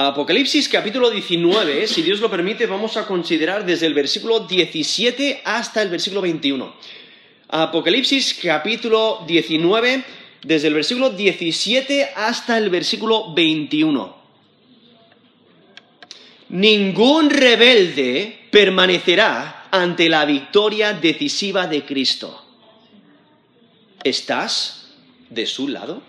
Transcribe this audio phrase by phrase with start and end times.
[0.00, 5.82] Apocalipsis capítulo 19, si Dios lo permite, vamos a considerar desde el versículo 17 hasta
[5.82, 6.72] el versículo 21.
[7.48, 10.04] Apocalipsis capítulo 19,
[10.44, 14.16] desde el versículo 17 hasta el versículo 21.
[16.50, 22.40] Ningún rebelde permanecerá ante la victoria decisiva de Cristo.
[24.04, 24.92] ¿Estás
[25.28, 26.07] de su lado?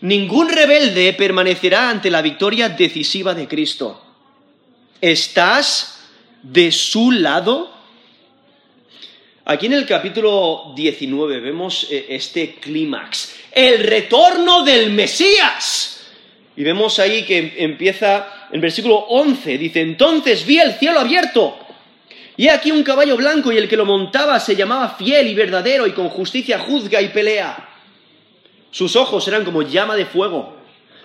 [0.00, 4.00] Ningún rebelde permanecerá ante la victoria decisiva de Cristo.
[5.00, 6.00] ¿Estás
[6.42, 7.72] de su lado?
[9.44, 16.06] Aquí en el capítulo 19 vemos eh, este clímax, el retorno del Mesías.
[16.54, 21.56] Y vemos ahí que empieza en versículo 11, dice, entonces vi el cielo abierto.
[22.36, 25.86] Y aquí un caballo blanco y el que lo montaba se llamaba fiel y verdadero
[25.86, 27.67] y con justicia juzga y pelea.
[28.70, 30.56] Sus ojos eran como llama de fuego,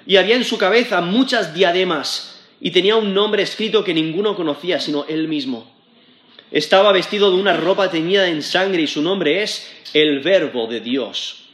[0.05, 4.80] y había en su cabeza muchas diademas, y tenía un nombre escrito que ninguno conocía
[4.80, 5.72] sino él mismo.
[6.52, 10.80] Estaba vestido de una ropa teñida en sangre, y su nombre es el Verbo de
[10.80, 11.45] Dios.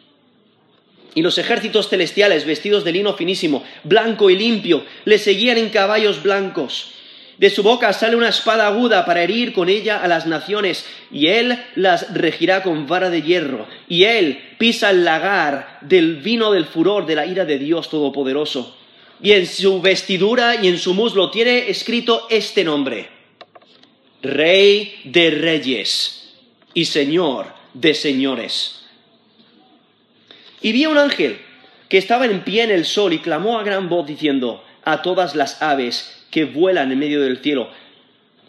[1.16, 6.22] Y los ejércitos celestiales, vestidos de lino finísimo, blanco y limpio, le seguían en caballos
[6.22, 6.94] blancos
[7.40, 11.28] de su boca sale una espada aguda para herir con ella a las naciones, y
[11.28, 16.66] él las regirá con vara de hierro, y él pisa el lagar del vino del
[16.66, 18.76] furor de la ira de Dios Todopoderoso.
[19.22, 23.10] Y en su vestidura y en su muslo tiene escrito este nombre,
[24.22, 26.34] Rey de Reyes
[26.74, 28.84] y Señor de Señores.
[30.62, 31.40] Y vi un ángel
[31.88, 35.36] que estaba en pie en el sol y clamó a gran voz diciendo a todas
[35.36, 37.70] las aves que vuelan en medio del cielo.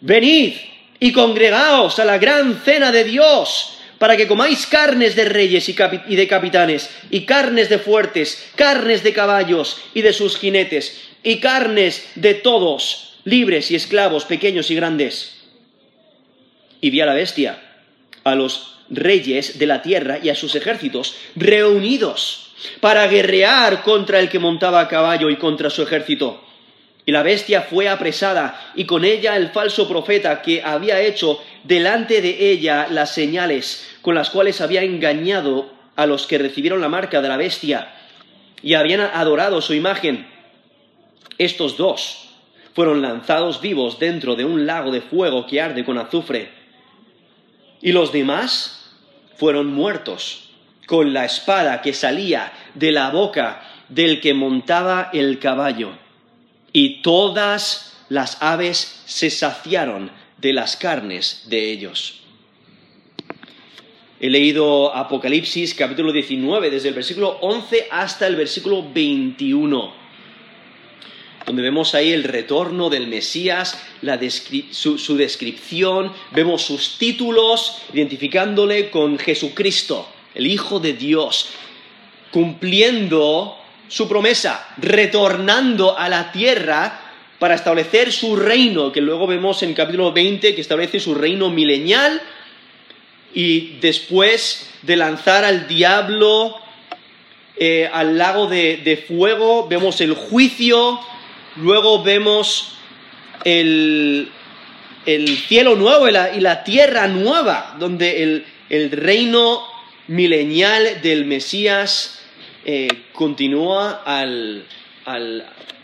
[0.01, 0.53] Venid
[0.99, 6.15] y congregaos a la gran cena de Dios, para que comáis carnes de reyes y,
[6.15, 12.07] de capitanes, y carnes de fuertes, carnes de caballos y de sus jinetes, y carnes
[12.15, 15.37] de todos, libres y esclavos, pequeños y grandes.
[16.81, 17.61] Y vi a la bestia,
[18.23, 24.29] a los reyes de la tierra y a sus ejércitos reunidos para guerrear contra el
[24.29, 26.43] que montaba a caballo y contra su ejército
[27.05, 32.21] y la bestia fue apresada, y con ella el falso profeta que había hecho delante
[32.21, 37.21] de ella las señales con las cuales había engañado a los que recibieron la marca
[37.21, 37.93] de la bestia
[38.61, 40.27] y habían adorado su imagen.
[41.37, 42.29] Estos dos
[42.73, 46.49] fueron lanzados vivos dentro de un lago de fuego que arde con azufre.
[47.81, 48.91] Y los demás
[49.37, 50.51] fueron muertos
[50.85, 55.93] con la espada que salía de la boca del que montaba el caballo
[56.73, 62.21] y todas las aves se saciaron de las carnes de ellos.
[64.19, 69.93] He leído Apocalipsis capítulo 19, desde el versículo 11 hasta el versículo 21,
[71.45, 73.81] donde vemos ahí el retorno del Mesías,
[74.71, 81.49] su, su descripción, vemos sus títulos, identificándole con Jesucristo, el Hijo de Dios,
[82.31, 83.57] cumpliendo
[83.91, 86.97] su promesa, retornando a la tierra
[87.39, 92.21] para establecer su reino, que luego vemos en capítulo 20 que establece su reino milenial,
[93.33, 96.55] y después de lanzar al diablo
[97.57, 100.97] eh, al lago de, fuego, vemos el juicio,
[101.57, 102.77] luego vemos
[103.43, 104.31] el,
[105.49, 109.63] cielo nuevo y la, tierra nueva, donde el, el reino
[110.07, 112.20] milenial del Mesías
[112.65, 114.65] eh, continúa al,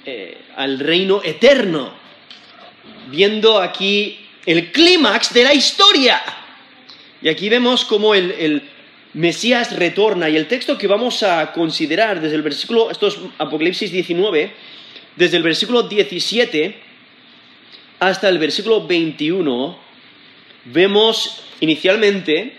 [0.06, 1.94] eh, al, reino eterno,
[3.10, 6.22] viendo aquí el clímax de la historia.
[7.22, 8.62] Y aquí vemos cómo el, el,
[9.14, 13.92] Mesías retorna y el texto que vamos a considerar desde el versículo, esto es Apocalipsis
[13.92, 14.52] 19,
[15.16, 16.76] desde el versículo 17
[18.00, 19.76] hasta el versículo 21,
[20.66, 22.54] vemos inicialmente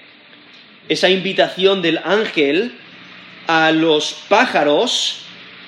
[0.88, 2.72] esa invitación del ángel
[3.48, 5.22] a los pájaros,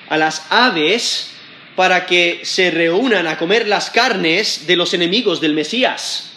[0.07, 1.33] a las aves,
[1.75, 6.31] para que se reúnan a comer las carnes de los enemigos del Mesías.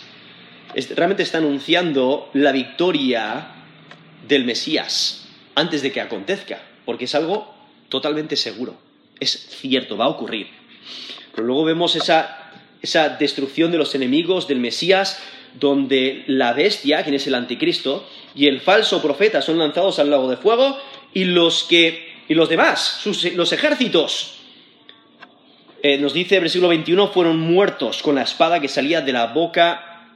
[0.97, 3.49] Realmente está anunciando la victoria
[4.27, 7.55] del Mesías antes de que acontezca, porque es algo
[7.91, 8.77] totalmente seguro,
[9.21, 9.31] es
[9.61, 10.49] cierto, va a ocurrir.
[11.35, 15.21] Pero luego vemos esa, esa destrucción de los enemigos del Mesías,
[15.61, 20.31] donde la bestia, quien es el anticristo, y el falso profeta son lanzados al lago
[20.31, 20.79] de fuego
[21.15, 23.03] y los que y los demás,
[23.35, 24.39] los ejércitos.
[25.83, 29.27] Eh, nos dice el versículo 21, fueron muertos con la espada que salía de la
[29.27, 30.09] boca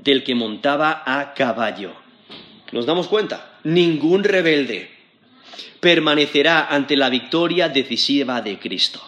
[0.00, 1.92] del que montaba a caballo.
[2.70, 3.58] ¿Nos damos cuenta?
[3.64, 4.90] Ningún rebelde
[5.80, 9.02] permanecerá ante la victoria decisiva de Cristo.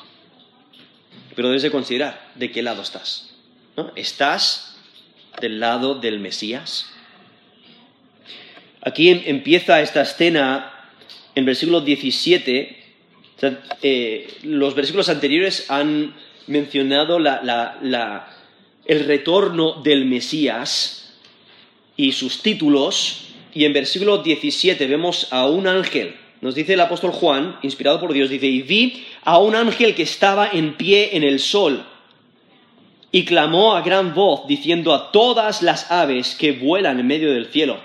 [1.37, 3.31] pero debes de considerar de qué lado estás.
[3.77, 3.93] ¿no?
[3.95, 4.77] ¿Estás
[5.41, 6.91] del lado del Mesías?
[8.81, 10.78] Aquí em- empieza esta escena
[11.39, 12.77] en versículo 17.
[13.37, 16.15] O sea, eh, los versículos anteriores han
[16.49, 21.15] mencionado el retorno del Mesías
[21.97, 23.27] y sus títulos.
[23.55, 26.17] Y en versículo 17 vemos a un ángel.
[26.41, 30.03] Nos dice el apóstol Juan, inspirado por Dios, dice, y vi a un ángel que
[30.03, 31.85] estaba en pie en el sol
[33.11, 37.47] y clamó a gran voz diciendo a todas las aves que vuelan en medio del
[37.47, 37.81] cielo,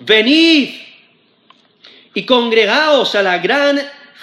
[0.00, 0.89] venid
[2.14, 3.80] y congregaos a la gran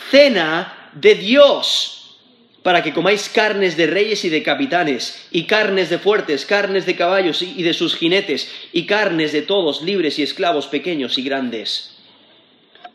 [0.10, 2.18] cena de Dios,
[2.64, 6.96] para que comáis carnes de reyes y de capitanes, y carnes de fuertes, carnes de
[6.96, 11.98] caballos y de sus jinetes, y carnes de todos, libres y esclavos, pequeños y grandes.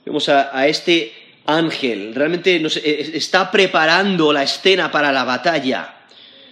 [0.04, 1.12] Vemos a, este
[1.46, 5.94] ángel, realmente nos, eh, está preparando la escena para la batalla.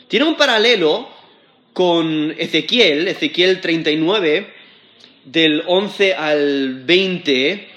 [0.09, 1.09] Tiene un paralelo
[1.73, 4.55] con Ezequiel, Ezequiel 39,
[5.25, 7.69] del 11 al 20,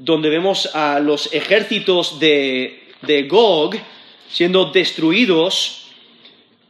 [0.00, 3.76] donde vemos a los ejércitos de, de Gog
[4.30, 5.86] siendo destruidos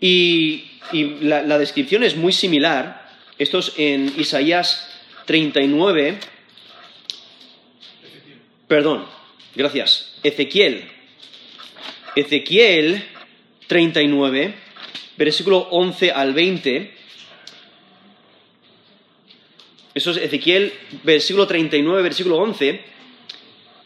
[0.01, 3.09] y, la descripción es muy similar.
[3.39, 4.91] Esto es en Isaías
[5.27, 6.19] 39,
[8.67, 9.07] perdón,
[9.55, 10.91] gracias, Ezequiel.
[12.17, 13.05] Ezequiel
[13.69, 14.55] 39,
[15.17, 16.95] versículo 11 al 20.
[19.95, 20.73] Eso es Ezequiel,
[21.05, 22.81] versículo 39, versículo 11.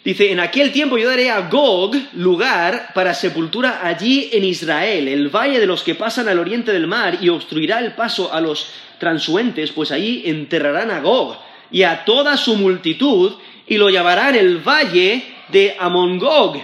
[0.05, 5.31] Dice, en aquel tiempo yo daré a Gog lugar para sepultura allí en Israel, el
[5.31, 8.69] valle de los que pasan al oriente del mar, y obstruirá el paso a los
[8.99, 11.39] transuentes, pues allí enterrarán a Gog
[11.71, 13.33] y a toda su multitud,
[13.67, 16.61] y lo llamarán el valle de Amongog.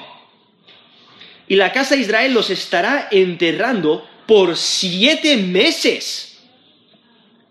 [1.48, 6.38] Y la casa de Israel los estará enterrando por siete meses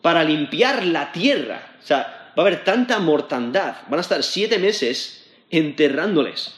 [0.03, 1.77] para limpiar la tierra.
[1.83, 3.77] O sea, va a haber tanta mortandad.
[3.89, 5.18] Van a estar siete meses
[5.49, 6.55] enterrándoles.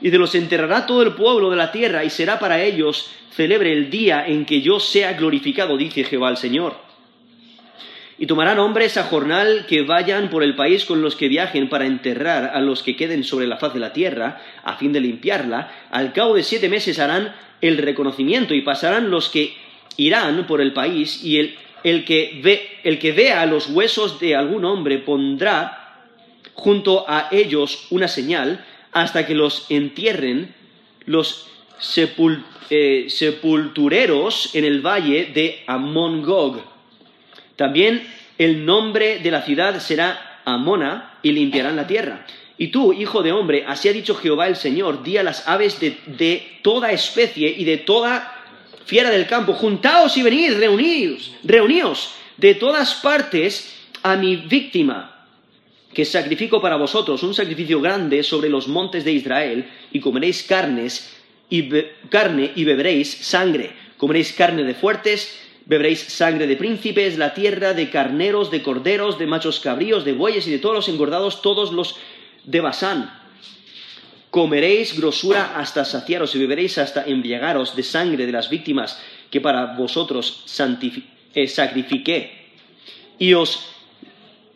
[0.00, 3.72] Y de los enterrará todo el pueblo de la tierra y será para ellos celebre
[3.72, 6.76] el día en que yo sea glorificado, dice Jehová el Señor.
[8.18, 11.86] Y tomarán hombres a jornal que vayan por el país con los que viajen para
[11.86, 15.72] enterrar a los que queden sobre la faz de la tierra, a fin de limpiarla.
[15.90, 19.54] Al cabo de siete meses harán el reconocimiento y pasarán los que
[19.96, 24.34] irán por el país y el, el, que, ve, el que vea los huesos de
[24.34, 25.87] algún hombre pondrá
[26.58, 30.54] junto a ellos una señal hasta que los entierren
[31.06, 31.46] los
[32.70, 36.64] eh, sepultureros en el valle de Amon-Gog.
[37.54, 38.04] También
[38.38, 42.26] el nombre de la ciudad será Amona y limpiarán la tierra.
[42.56, 45.78] Y tú, hijo de hombre, así ha dicho Jehová el Señor, di a las aves
[45.78, 48.34] de, de toda especie y de toda
[48.84, 55.17] fiera del campo, juntaos y venid, reuníos, reuníos de todas partes a mi víctima,
[55.92, 61.14] que sacrifico para vosotros un sacrificio grande sobre los montes de Israel, y comeréis carnes
[61.50, 61.68] y
[62.10, 63.72] carne y beberéis sangre.
[63.96, 69.26] Comeréis carne de fuertes, beberéis sangre de príncipes, la tierra de carneros, de corderos, de
[69.26, 71.96] machos cabríos, de bueyes y de todos los engordados, todos los
[72.44, 73.18] de Basán.
[74.30, 79.74] Comeréis grosura hasta saciaros y beberéis hasta embriagaros de sangre de las víctimas que para
[79.74, 80.44] vosotros
[81.34, 82.48] eh, sacrifiqué.
[83.18, 83.68] Y os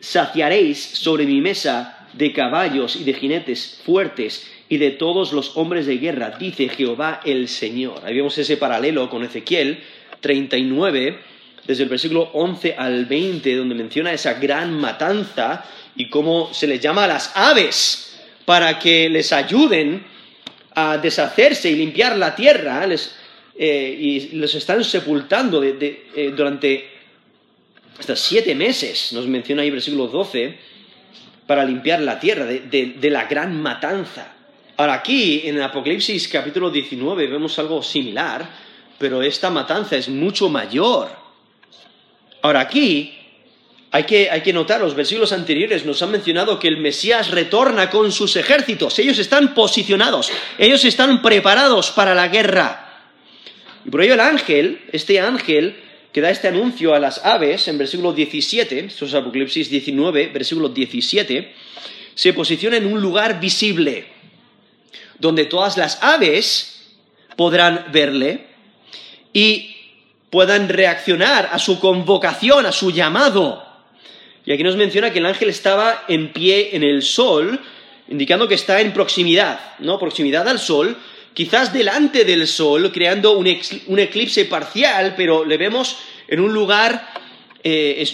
[0.03, 5.85] saciaréis sobre mi mesa de caballos y de jinetes fuertes y de todos los hombres
[5.85, 8.01] de guerra, dice Jehová el Señor.
[8.03, 9.79] Ahí vemos ese paralelo con Ezequiel
[10.19, 11.19] 39,
[11.65, 15.63] desde el versículo 11 al 20, donde menciona esa gran matanza
[15.95, 20.03] y cómo se les llama a las aves para que les ayuden
[20.75, 23.15] a deshacerse y limpiar la tierra, les,
[23.57, 26.92] eh, y los están sepultando eh, durante
[27.99, 30.57] hasta siete meses, nos menciona ahí versículo 12,
[31.47, 34.33] para limpiar la tierra de, de, de, la gran matanza.
[34.77, 38.47] Ahora aquí, en el Apocalipsis capítulo 19, vemos algo similar,
[38.97, 41.09] pero esta matanza es mucho mayor.
[42.41, 43.13] Ahora aquí,
[43.93, 47.91] hay que, hay que, notar, los versículos anteriores nos han mencionado que el Mesías retorna
[47.91, 48.97] con sus ejércitos.
[48.97, 53.03] Ellos están posicionados, ellos están preparados para la guerra.
[53.85, 55.75] Y por ello el ángel, este ángel
[56.13, 60.69] que da este anuncio a las aves en versículo 17, esto es Apocalipsis 19, versículo
[60.69, 61.53] 17,
[62.13, 64.05] se posiciona en un lugar visible,
[65.17, 66.93] donde todas las aves
[67.35, 68.45] podrán verle
[69.33, 69.75] y
[70.29, 73.65] puedan reaccionar a su convocación, a su llamado.
[74.45, 77.59] Y aquí nos menciona que el ángel estaba en pie en el sol,
[78.07, 79.97] indicando que está en proximidad, ¿no?
[79.97, 80.95] Proximidad al sol,
[81.33, 85.97] quizás delante del Sol, creando un, eclipse parcial, pero le vemos
[86.27, 87.09] en un lugar
[87.63, 88.05] eh,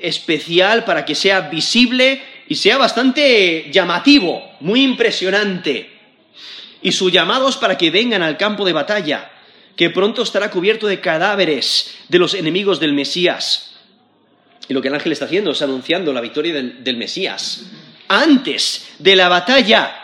[0.00, 5.90] especial para que sea visible y sea bastante llamativo, muy impresionante.
[6.82, 9.30] Y su llamado es para que vengan al campo de batalla,
[9.76, 13.74] que pronto estará cubierto de cadáveres de los enemigos del Mesías.
[14.68, 17.64] Y lo que el ángel está haciendo es anunciando la victoria del, Mesías
[18.08, 20.00] antes de la batalla.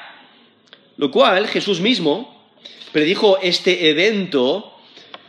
[0.97, 2.30] Lo cual Jesús mismo
[2.93, 4.75] predijo este evento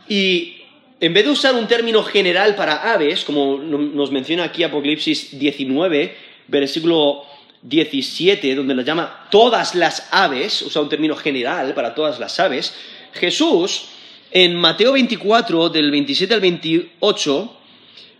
[0.08, 0.62] y
[1.00, 6.16] en vez de usar un término general para aves, como nos menciona aquí Apocalipsis 19,
[6.46, 7.24] versículo
[7.62, 12.74] 17, donde lo llama todas las aves, usa un término general para todas las aves,
[13.14, 13.86] Jesús
[14.30, 17.56] en Mateo 24, del 27 al 28,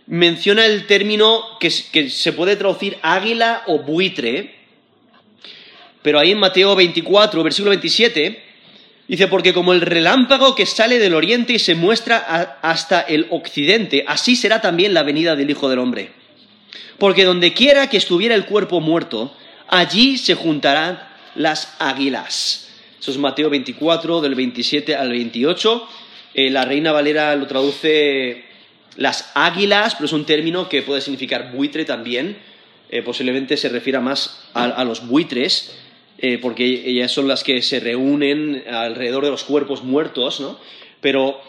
[0.07, 4.53] menciona el término que, se puede traducir águila o buitre,
[6.01, 8.52] pero ahí en Mateo 24, versículo 27,
[9.07, 14.05] dice, porque como el relámpago que sale del oriente y se muestra hasta el occidente,
[14.07, 16.11] así será también la venida del Hijo del Hombre.
[16.97, 19.35] Porque donde quiera que estuviera el cuerpo muerto,
[19.67, 20.99] allí se juntarán
[21.35, 22.69] las águilas.
[22.99, 25.87] Eso es Mateo 24, del 27 al 28.
[26.35, 28.45] Eh, la Reina Valera lo traduce
[28.95, 32.37] las águilas, pero es un término que puede significar buitre también.
[32.89, 35.75] Eh, posiblemente se refiera más a, los buitres,
[36.25, 40.57] eh, porque ellas son las que se reúnen alrededor de los cuerpos muertos, ¿no?
[41.01, 41.41] Pero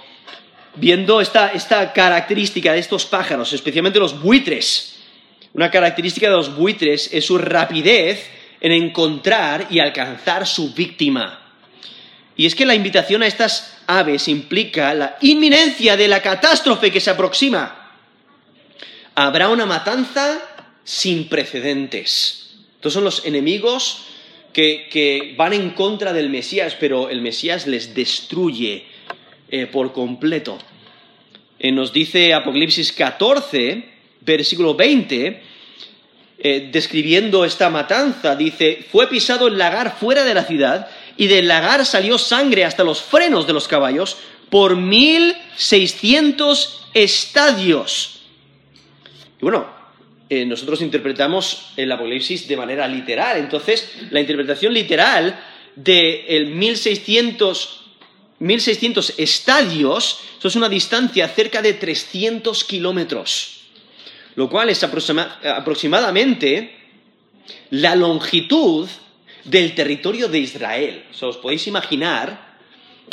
[0.75, 4.97] viendo esta, esta característica de estos pájaros, especialmente los buitres,
[5.53, 8.29] una característica de los buitres es su rapidez
[8.61, 11.55] en encontrar y alcanzar su víctima.
[12.35, 16.99] Y es que la invitación a estas aves implica la inminencia de la catástrofe que
[16.99, 17.93] se aproxima.
[19.15, 20.41] Habrá una matanza
[20.83, 22.57] sin precedentes.
[22.75, 24.09] Estos son los enemigos
[24.55, 28.85] que, van en contra del Mesías, pero el Mesías les destruye
[29.51, 30.57] eh, por completo.
[31.59, 33.85] Eh, nos dice Apocalipsis 14,
[34.21, 35.43] versículo 20,
[36.39, 41.49] eh, describiendo esta matanza, dice, fue pisado el lagar fuera de la ciudad y del
[41.49, 44.17] lagar salió sangre hasta los frenos de los caballos
[44.51, 48.23] por mil seiscientos estadios.
[49.41, 49.74] Y bueno,
[50.29, 55.39] eh, nosotros interpretamos el Apocalipsis de manera literal, entonces la interpretación literal
[55.77, 57.85] de el 1600
[58.39, 63.63] 1600 estadios, es una distancia cerca de 300 kilómetros,
[64.35, 66.77] lo cual es aproximadamente
[67.71, 68.87] la longitud
[69.45, 71.05] del territorio de Israel.
[71.19, 72.59] os podéis imaginar,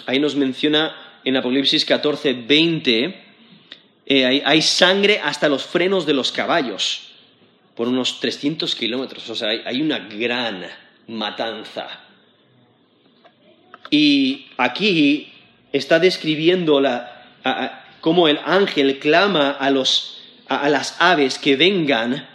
[0.06, 3.31] ahí nos menciona en Apocalipsis 14, 20,
[4.14, 7.12] eh, hay, sangre hasta los frenos de los caballos,
[7.78, 10.66] por unos 300 kilómetros, o sea, hay, una gran
[11.08, 11.88] matanza.
[13.90, 15.32] Y aquí
[15.72, 22.28] está describiendo la, cómo el ángel clama a, los, a, las aves que vengan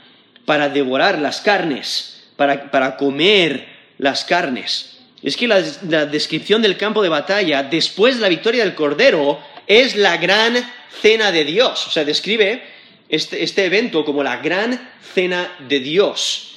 [0.46, 3.68] para devorar las carnes, para, para comer
[3.98, 4.98] las carnes.
[5.22, 5.60] Es que la,
[6.06, 10.56] descripción del campo de batalla después de la victoria del Cordero es la gran
[10.90, 11.86] cena de Dios.
[11.86, 12.62] O sea, describe
[13.08, 16.56] este, este evento como la gran cena de Dios.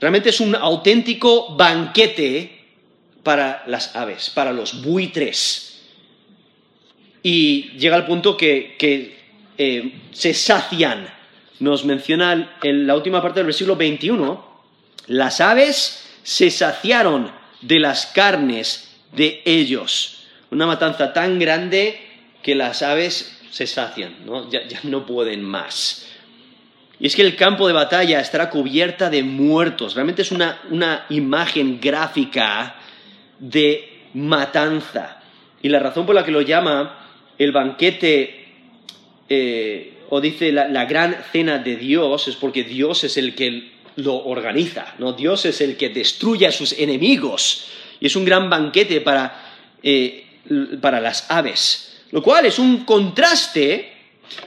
[0.00, 2.64] Realmente es un auténtico banquete
[3.22, 5.80] para las aves, para los buitres.
[7.22, 8.76] Y llega al punto que,
[9.56, 11.08] eh, se sacian.
[11.60, 14.44] Nos menciona en la última parte del versículo 21,
[15.06, 17.32] las aves se saciaron
[17.62, 20.26] de las carnes de ellos.
[20.50, 21.98] Una matanza tan grande
[22.44, 24.14] que las aves se sacian,
[24.50, 26.06] Ya, no pueden más.
[27.00, 29.94] Y es que el campo de batalla estará cubierta de muertos.
[29.94, 32.76] Realmente es una, imagen gráfica
[33.40, 35.20] de matanza.
[35.62, 37.08] Y la razón por la que lo llama
[37.38, 38.46] el banquete,
[39.28, 43.72] eh, o dice la, la, gran cena de Dios, es porque Dios es el que
[43.96, 45.14] lo organiza, ¿no?
[45.14, 47.68] Dios es el que destruye a sus enemigos
[48.00, 50.26] y es un gran banquete para, eh,
[50.80, 53.90] para las aves, lo cual es un contraste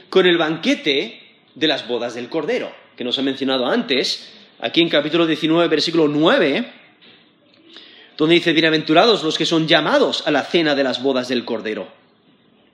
[0.08, 1.20] con el banquete
[1.54, 6.08] de las bodas del Cordero, que nos ha mencionado antes, aquí en capítulo 19, versículo
[6.08, 6.66] 9,
[8.16, 11.86] donde dice, bienaventurados los que son llamados a la cena de las bodas del Cordero.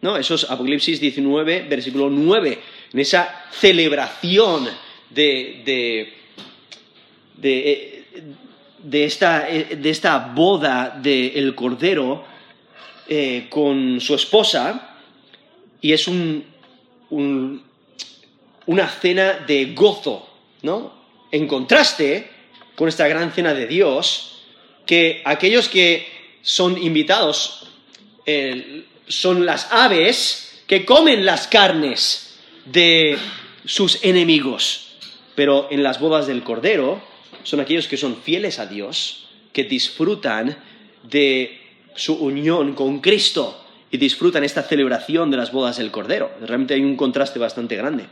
[0.00, 0.16] ¿No?
[0.16, 2.60] Eso es Apocalipsis 19, versículo 9,
[2.92, 4.68] en esa celebración
[5.10, 6.14] de
[7.36, 12.34] de, esta, de esta, boda del Cordero
[13.08, 14.96] eh, con su esposa
[15.80, 16.44] y es un,
[18.66, 20.28] una cena de gozo,
[20.62, 20.92] ¿no?
[21.30, 22.30] En contraste
[22.75, 24.42] con esta gran cena de Dios,
[24.87, 26.06] que aquellos que
[26.42, 27.66] son invitados,
[28.26, 33.18] eh, son las aves que comen las carnes de
[33.64, 34.96] sus enemigos.
[35.34, 37.02] Pero en las bodas del Cordero
[37.42, 40.56] son aquellos que son fieles a Dios, que disfrutan
[41.02, 41.61] de
[41.94, 46.32] su unión con Cristo y disfrutan esta celebración de las bodas del Cordero.
[46.40, 48.06] Realmente hay un contraste bastante grande.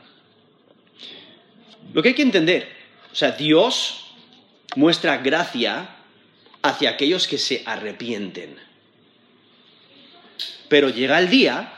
[1.92, 2.68] Lo que hay que entender,
[3.12, 4.04] o sea, Dios
[4.76, 5.96] muestra gracia
[6.62, 8.56] hacia aquellos que se arrepienten.
[10.68, 11.72] Pero llega el día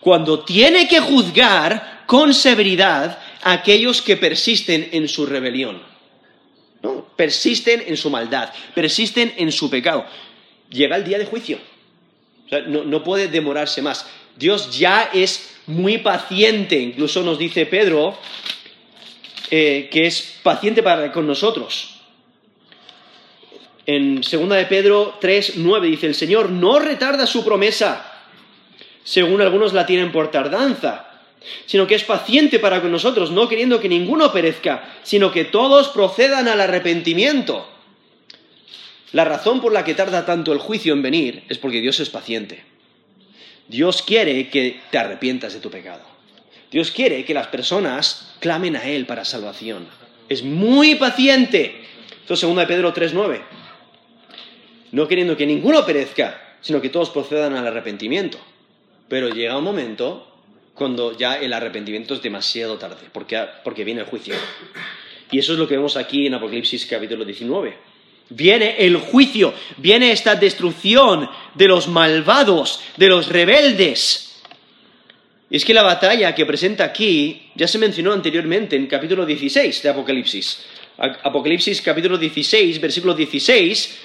[0.00, 5.82] cuando tiene que juzgar con severidad a aquellos que persisten en su rebelión.
[7.16, 10.06] Persisten en su maldad, persisten en su pecado.
[10.70, 11.58] Llega el día de juicio.
[12.66, 14.06] no, puede demorarse más.
[14.36, 18.18] Dios ya es muy paciente, incluso nos dice Pedro
[19.50, 22.00] eh, que es paciente para con nosotros.
[23.86, 28.10] En 2 de Pedro 3, 9 dice, el Señor no retarda su promesa,
[29.04, 31.20] según algunos la tienen por tardanza,
[31.66, 35.88] sino que es paciente para con nosotros, no queriendo que ninguno perezca, sino que todos
[35.88, 37.68] procedan al arrepentimiento.
[39.14, 42.10] La razón por la que tarda tanto el juicio en venir es porque Dios es
[42.10, 42.62] paciente.
[43.68, 46.02] Dios quiere que te arrepientas de tu pecado.
[46.70, 49.86] Dios quiere que las personas clamen a Él para salvación.
[50.28, 51.74] Es muy paciente.
[52.20, 53.40] Esto es 2 de Pedro 3.9
[54.94, 58.38] no queriendo que ninguno perezca, sino que todos procedan al arrepentimiento.
[59.08, 60.24] Pero llega un momento
[60.72, 64.36] cuando ya el arrepentimiento es demasiado tarde, porque, porque viene el juicio.
[65.32, 67.76] Y eso es lo que vemos aquí en Apocalipsis capítulo 19.
[68.30, 74.42] Viene el juicio, viene esta destrucción de los malvados, de los rebeldes.
[75.50, 79.82] Y es que la batalla que presenta aquí ya se mencionó anteriormente en capítulo 16
[79.82, 80.64] de Apocalipsis.
[80.96, 83.98] Apocalipsis capítulo 16, versículo 16,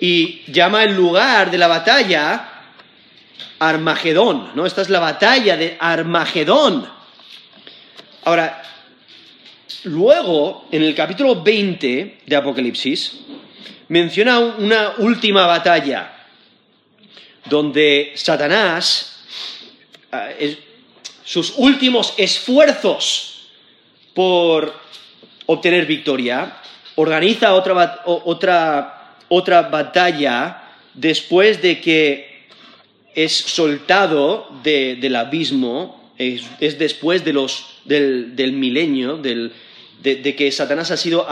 [0.00, 2.62] y llama el lugar de la batalla
[3.58, 4.66] Armagedón, ¿no?
[4.66, 6.88] Esta es la batalla de Armagedón.
[8.24, 8.62] Ahora,
[9.84, 13.20] luego, en el capítulo 20 de Apocalipsis,
[13.88, 16.12] menciona una última batalla,
[17.46, 19.24] donde Satanás,
[20.12, 20.58] eh,
[21.24, 23.48] sus últimos esfuerzos
[24.14, 24.72] por
[25.46, 26.56] obtener victoria,
[26.96, 32.46] organiza otra, otra otra batalla después de que
[33.14, 41.26] es soltado del abismo, es, después del, milenio, de, que Satanás ha sido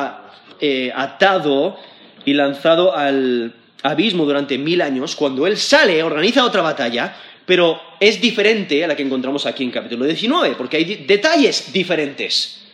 [0.60, 1.78] eh, atado
[2.24, 8.20] y lanzado al abismo durante mil años, cuando él sale, organiza otra batalla, pero es
[8.20, 12.66] diferente a la que encontramos aquí en capítulo 19, porque hay detalles diferentes.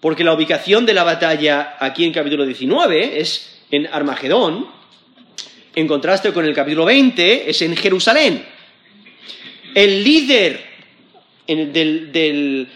[0.00, 4.66] Porque la ubicación de la batalla aquí en capítulo 19 es en Armagedón,
[5.74, 8.44] en contraste con el capítulo 20, es en Jerusalén.
[9.74, 10.65] El líder
[11.46, 12.66] de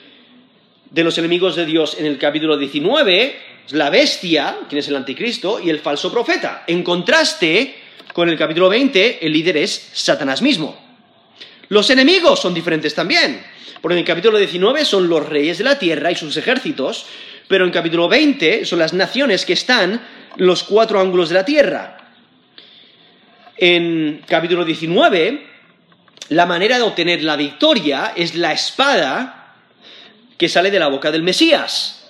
[1.04, 5.61] los enemigos de Dios en el capítulo 19 es la bestia, quien es el anticristo,
[5.61, 6.64] y el falso profeta.
[6.66, 7.74] En contraste
[8.12, 10.76] con el capítulo 20, el líder es Satanás mismo.
[11.68, 13.42] Los enemigos son diferentes también,
[13.80, 17.06] porque en el capítulo 19 son los reyes de la tierra y sus ejércitos,
[17.46, 20.00] pero en el capítulo 20 son las naciones que están
[20.37, 21.96] los cuatro ángulos de la tierra.
[23.56, 25.46] En capítulo 19,
[26.31, 29.57] la manera de obtener la victoria es la espada
[30.38, 32.09] que sale de la boca del Mesías.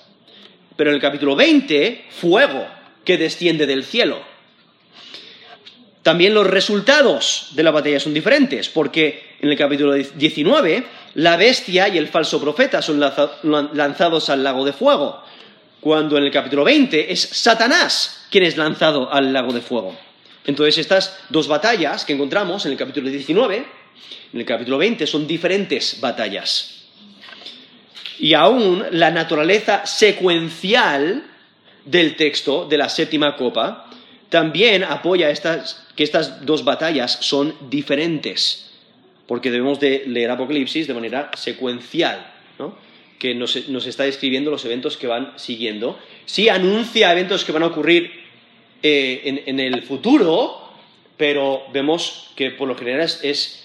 [0.76, 2.66] Pero en el capítulo 20, fuego
[3.04, 4.20] que desciende del cielo.
[6.02, 11.88] También los resultados de la batalla son diferentes, porque en el capítulo 19 la bestia
[11.88, 15.24] y el falso profeta son lanzados al lago de fuego
[15.80, 19.96] cuando en el capítulo 20 es Satanás quien es lanzado al lago de fuego.
[20.44, 23.79] Entonces estas dos batallas que encontramos en el capítulo 19,
[24.32, 26.84] en el capítulo 20, son diferentes batallas.
[28.18, 31.24] Y aún la naturaleza secuencial
[31.84, 33.90] del texto de la séptima copa
[34.28, 35.32] también apoya
[35.96, 38.70] que estas dos batallas son diferentes,
[39.26, 42.34] porque debemos de leer Apocalipsis de manera secuencial.
[42.58, 42.90] ¿no?
[43.20, 45.98] que nos, está describiendo los eventos que van siguiendo.
[46.24, 48.10] Sí anuncia eventos que van a ocurrir
[48.82, 50.72] eh, en, el futuro,
[51.18, 53.59] pero vemos que por lo general es,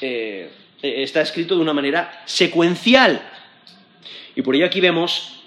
[0.00, 0.48] eh,
[0.80, 3.20] está escrito de una manera secuencial.
[4.36, 5.40] Y por ello aquí vemos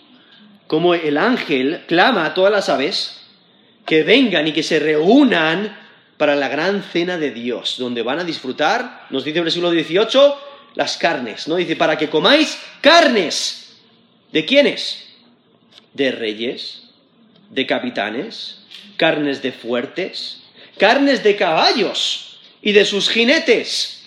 [0.68, 3.22] cómo el ángel clama a todas las aves
[3.86, 5.78] que vengan y que se reúnan
[6.18, 10.42] para la gran cena de Dios, donde van a disfrutar, nos dice el versículo 18,
[10.76, 11.56] las carnes, ¿no?
[11.56, 13.78] Dice, para que comáis carnes.
[14.32, 15.08] ¿De quiénes?
[15.94, 16.84] De reyes,
[17.50, 18.60] de capitanes,
[18.98, 20.42] carnes de fuertes,
[20.78, 22.25] carnes de caballos
[22.66, 24.02] y de sus jinetes,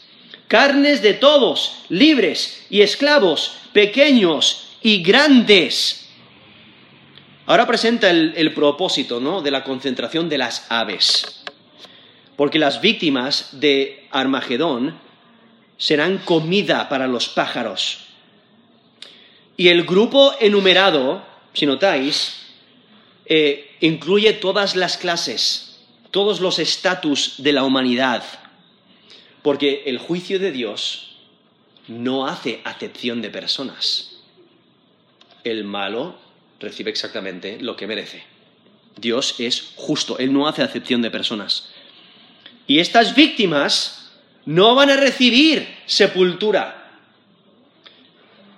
[0.49, 6.09] carnes de todos, libres y esclavos, pequeños y grandes.
[7.47, 9.43] Ahora presenta el, propósito ¿no?
[9.43, 11.45] de la concentración de las aves,
[12.35, 14.99] porque las víctimas de Armagedón
[15.77, 18.07] serán comida para los pájaros.
[19.57, 22.41] Y el grupo enumerado, si notáis,
[23.25, 25.79] eh, incluye todas las clases,
[26.11, 28.25] todos los estatus de la humanidad,
[29.43, 31.17] porque el juicio de Dios
[31.87, 34.19] no hace acepción de personas.
[35.45, 36.19] El malo
[36.61, 38.25] recibe exactamente lo que merece.
[38.97, 41.71] Dios es justo, Él no hace acepción de personas.
[42.67, 44.13] Y estas víctimas
[44.45, 47.01] no van a recibir sepultura.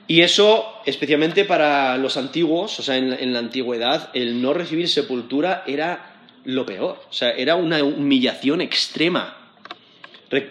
[0.07, 5.63] Y eso, especialmente para los antiguos, o sea, en, la antigüedad, el no recibir sepultura
[5.67, 9.40] era lo peor, o sea, era una humillación extrema.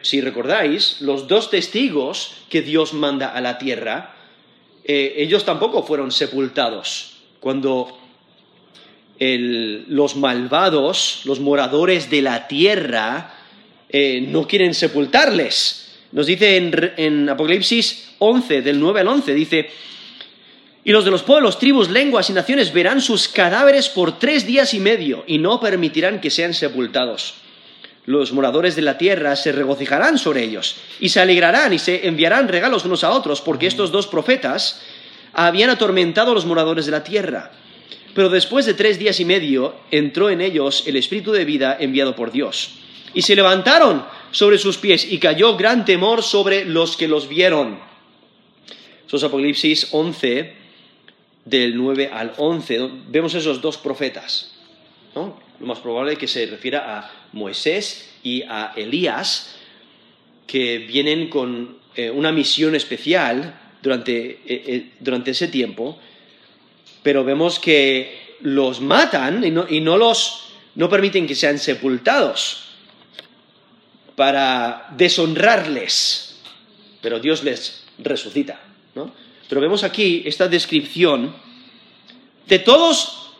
[0.02, 4.16] Si recordáis, los dos testigos que Dios manda a la tierra,
[4.84, 7.18] eh, ellos tampoco fueron sepultados.
[7.40, 7.98] Cuando
[9.20, 13.34] los malvados, los moradores de la tierra,
[13.90, 15.98] eh, no quieren sepultarles.
[16.12, 16.58] Nos dice
[16.96, 19.70] en, Apocalipsis 11, del 9 al 11, dice,
[20.84, 24.74] y los de los pueblos, tribus, lenguas y naciones verán sus cadáveres por tres días
[24.74, 27.36] y medio y no permitirán que sean sepultados.
[28.10, 32.48] Los moradores de la tierra se regocijarán sobre ellos y se alegrarán y se enviarán
[32.48, 34.82] regalos unos a otros porque estos dos profetas
[35.32, 37.52] habían atormentado a los moradores de la tierra.
[38.16, 42.16] Pero después de tres días y medio entró en ellos el espíritu de vida enviado
[42.16, 42.80] por Dios.
[43.14, 47.78] Y se levantaron sobre sus pies y cayó gran temor sobre los que los vieron.
[49.06, 50.56] Eso es Apocalipsis 11,
[51.46, 52.90] del 9 al 11.
[53.08, 54.52] Vemos esos dos profetas.
[55.14, 55.48] ¿no?
[55.60, 59.56] Lo más probable es que se refiera a Moisés y a Elías,
[60.48, 66.00] que vienen con eh, una misión especial durante, eh, eh, durante, ese tiempo,
[67.04, 70.46] pero vemos que los matan y no, y no los
[70.76, 72.70] no permiten que sean sepultados
[74.16, 76.40] para deshonrarles,
[77.02, 78.60] pero Dios les resucita.
[78.96, 79.12] ¿no?
[79.48, 81.36] Pero vemos aquí esta descripción
[82.48, 83.34] de todos,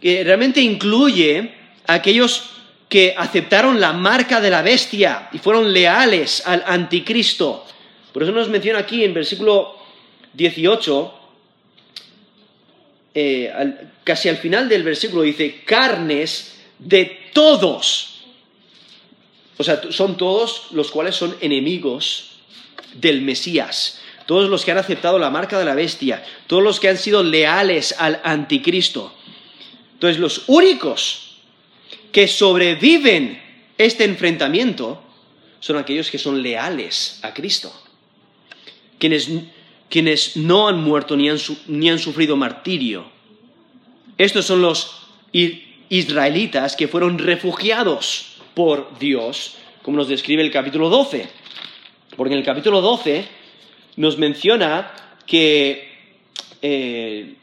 [0.00, 1.55] que realmente incluye
[1.86, 2.50] aquellos
[2.88, 7.64] que aceptaron la marca de la bestia y fueron leales al anticristo.
[8.12, 9.76] Por eso nos menciona aquí en versículo
[10.32, 11.14] 18,
[13.14, 18.16] eh, casi al final del versículo dice, carnes de todos
[19.58, 22.32] o sea, son todos los cuales son enemigos
[22.94, 26.88] del Mesías, todos los que han aceptado la marca de la bestia, todos los que
[26.88, 29.14] han sido leales al anticristo.
[29.94, 31.25] Entonces, los únicos
[32.12, 33.42] que sobreviven
[33.78, 35.02] este enfrentamiento
[35.60, 37.72] son aquellos que son leales a Cristo,
[38.98, 39.28] quienes,
[39.88, 43.04] quienes no han muerto ni han, ni han sufrido martirio.
[44.18, 45.02] Estos son los
[45.88, 51.28] israelitas que fueron refugiados por Dios, como nos describe el capítulo 12.
[52.16, 53.26] Porque en el capítulo 12
[53.96, 54.92] nos menciona
[55.26, 55.92] que
[56.62, 57.34] eh,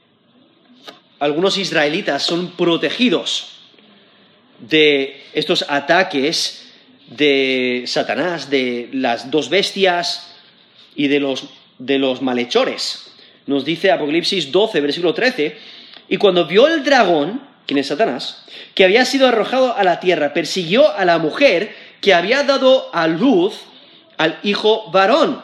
[1.19, 3.52] algunos israelitas son protegidos
[4.69, 6.71] de estos ataques
[7.07, 10.33] de Satanás, de las dos bestias
[10.95, 11.45] y de los,
[11.79, 13.11] de los malhechores.
[13.45, 15.57] Nos dice Apocalipsis 12, versículo 13,
[16.07, 20.33] y cuando vio el dragón, quien es Satanás, que había sido arrojado a la tierra,
[20.33, 23.55] persiguió a la mujer que había dado a luz
[24.17, 25.41] al hijo varón.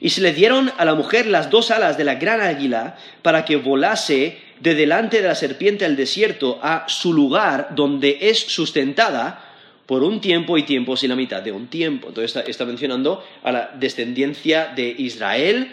[0.00, 3.44] Y se le dieron a la mujer las dos alas de la gran águila para
[3.44, 9.52] que volase de delante de la serpiente al desierto a su lugar donde es sustentada
[9.86, 12.08] por un tiempo y tiempos y la mitad de un tiempo.
[12.08, 15.72] Entonces está, mencionando a la descendencia de Israel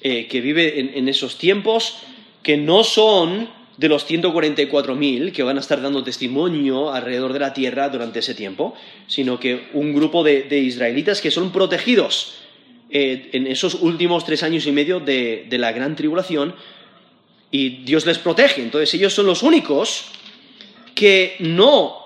[0.00, 1.98] eh, que vive en esos tiempos
[2.42, 7.52] que no son de los 144.000 que van a estar dando testimonio alrededor de la
[7.52, 8.74] tierra durante ese tiempo,
[9.06, 12.34] sino que un grupo de, israelitas que son protegidos
[12.90, 16.54] eh, en esos últimos tres años y medio de, la gran tribulación
[17.54, 18.62] y Dios les protege.
[18.62, 20.06] Entonces ellos son los únicos
[20.92, 22.02] que no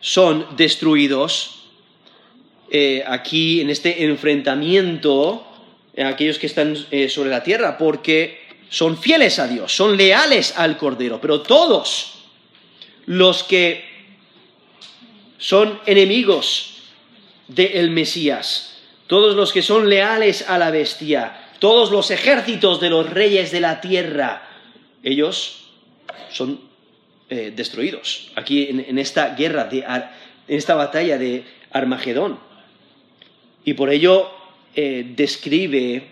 [0.00, 1.64] son destruidos
[2.70, 5.44] eh, aquí en este enfrentamiento,
[5.98, 10.56] a aquellos que están eh, sobre la tierra, porque son fieles a Dios, son leales
[10.56, 12.20] al Cordero, pero todos
[13.06, 13.84] los que
[15.38, 16.84] son enemigos
[17.48, 18.76] del Mesías,
[19.08, 23.60] todos los que son leales a la bestia, todos los ejércitos de los reyes de
[23.60, 24.42] la tierra,
[25.04, 25.70] ellos
[26.30, 26.60] son
[27.28, 28.32] eh, destruidos.
[28.34, 30.04] Aquí en, esta guerra, de, en
[30.48, 32.40] esta batalla de Armagedón.
[33.64, 34.30] Y por ello
[34.74, 36.08] eh, describe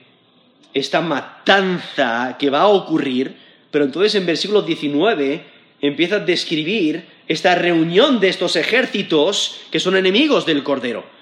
[0.74, 3.34] esta matanza que va a ocurrir,
[3.70, 5.42] pero entonces en versículo 19
[5.80, 11.17] empieza a describir esta reunión de estos ejércitos que son enemigos del Cordero.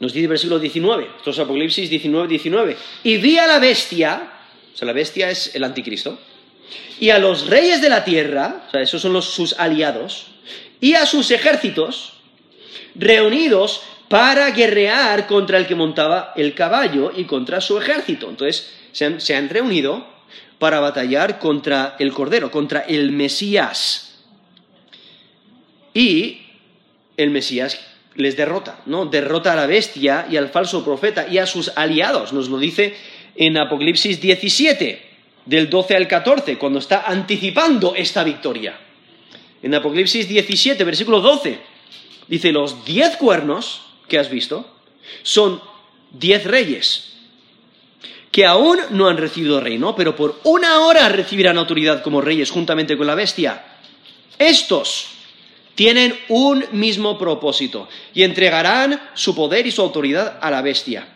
[0.00, 2.76] Nos dice el versículo 19, esto es Apocalipsis 19, 19.
[3.04, 4.32] Y vi a la bestia,
[4.72, 6.18] o sea, la bestia es el anticristo,
[6.98, 10.28] y a los reyes de la tierra, o sea, esos son sus aliados,
[10.80, 12.14] y a sus ejércitos,
[12.94, 18.28] reunidos para guerrear contra el que montaba el caballo y contra su ejército.
[18.28, 20.06] Entonces, se han, reunido
[20.58, 24.18] para batallar contra el Cordero, contra el Mesías.
[25.94, 26.46] Y
[27.16, 27.78] el Mesías
[28.20, 29.06] les derrota, ¿no?
[29.06, 32.32] Derrota a la bestia y al falso profeta y a sus aliados.
[32.32, 32.94] Nos lo dice
[33.36, 35.10] en Apocalipsis 17,
[35.46, 38.78] del 12 al 14, cuando está anticipando esta victoria.
[39.62, 41.58] En Apocalipsis 17, versículo 12,
[42.28, 44.70] dice, los diez cuernos que has visto
[45.22, 45.60] son
[46.12, 47.06] diez reyes
[48.30, 52.96] que aún no han recibido reino, pero por una hora recibirán autoridad como reyes juntamente
[52.96, 53.64] con la bestia.
[54.38, 55.08] Estos
[55.74, 61.08] tienen un mismo propósito y entregarán su poder y su autoridad a la bestia.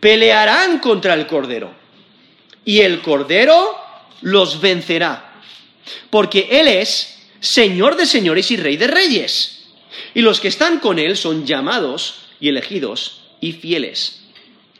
[0.00, 1.72] Pelearán contra el Cordero
[2.64, 3.76] y el Cordero
[4.22, 5.40] los vencerá,
[6.10, 9.66] porque Él es Señor de señores y Rey de reyes.
[10.14, 14.22] Y los que están con él son llamados y elegidos y fieles.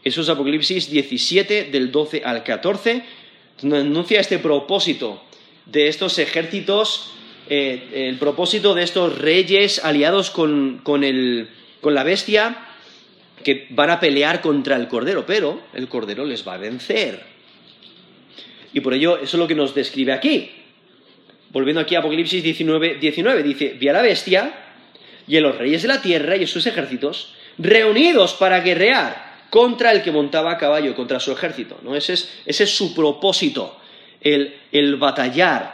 [0.03, 3.05] Eso es Apocalipsis 17 del 12 al 14,
[3.61, 5.23] donde anuncia este propósito
[5.67, 7.11] de estos ejércitos,
[7.49, 12.57] eh, el propósito de estos reyes aliados con, con la bestia
[13.43, 17.23] que van a pelear contra el Cordero, pero el Cordero les va a vencer.
[18.73, 20.51] Y por ello, eso es lo que nos describe aquí.
[21.51, 24.53] Volviendo aquí a Apocalipsis 19, 19 dice, vi a la bestia
[25.29, 29.93] y a los reyes de la tierra y a sus ejércitos reunidos para guerrear contra
[29.93, 31.79] el que montaba a caballo, contra su ejército.
[31.83, 31.95] ¿no?
[31.95, 33.79] Ese, es, su propósito,
[34.21, 35.74] el, el, batallar.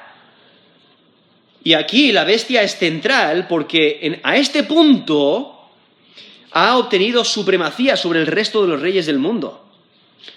[1.62, 5.60] Y aquí la bestia es central porque a este punto
[6.52, 9.66] ha obtenido supremacía sobre el resto de los reyes del mundo.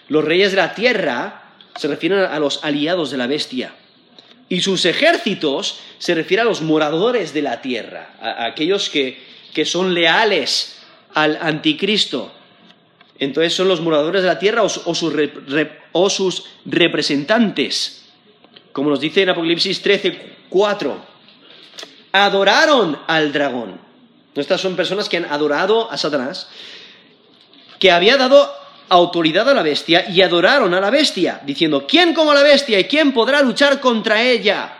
[0.09, 3.73] Los reyes de la tierra se refieren a los aliados de la bestia.
[4.49, 9.17] Y sus ejércitos se refiere a los moradores de la tierra, a, aquellos que,
[9.65, 10.79] son leales
[11.13, 12.31] al anticristo.
[13.17, 14.67] Entonces son los moradores de la tierra o,
[15.93, 18.05] o, sus, representantes.
[18.71, 21.12] Como nos dice en Apocalipsis 13, 4.
[22.13, 23.79] Adoraron al dragón.
[24.35, 26.47] Estas son personas que han adorado a Satanás,
[27.79, 28.49] que había dado
[28.89, 32.85] autoridad a la bestia y adoraron a la bestia, diciendo, ¿quién como la bestia y
[32.85, 34.77] quién podrá luchar contra ella?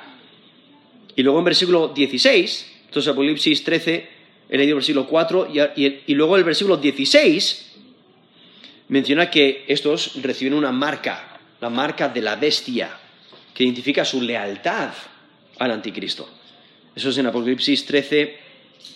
[1.15, 4.10] Y luego en versículo 16, entonces Apocalipsis 13,
[4.50, 7.74] he leído el versículo 4, y, y luego el versículo 16
[8.89, 12.98] menciona que estos reciben una marca, la marca de la bestia,
[13.54, 14.89] que identifica su lealtad
[15.60, 16.28] al anticristo.
[16.96, 18.38] Eso es en Apocalipsis 13,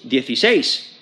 [0.03, 0.97] 16.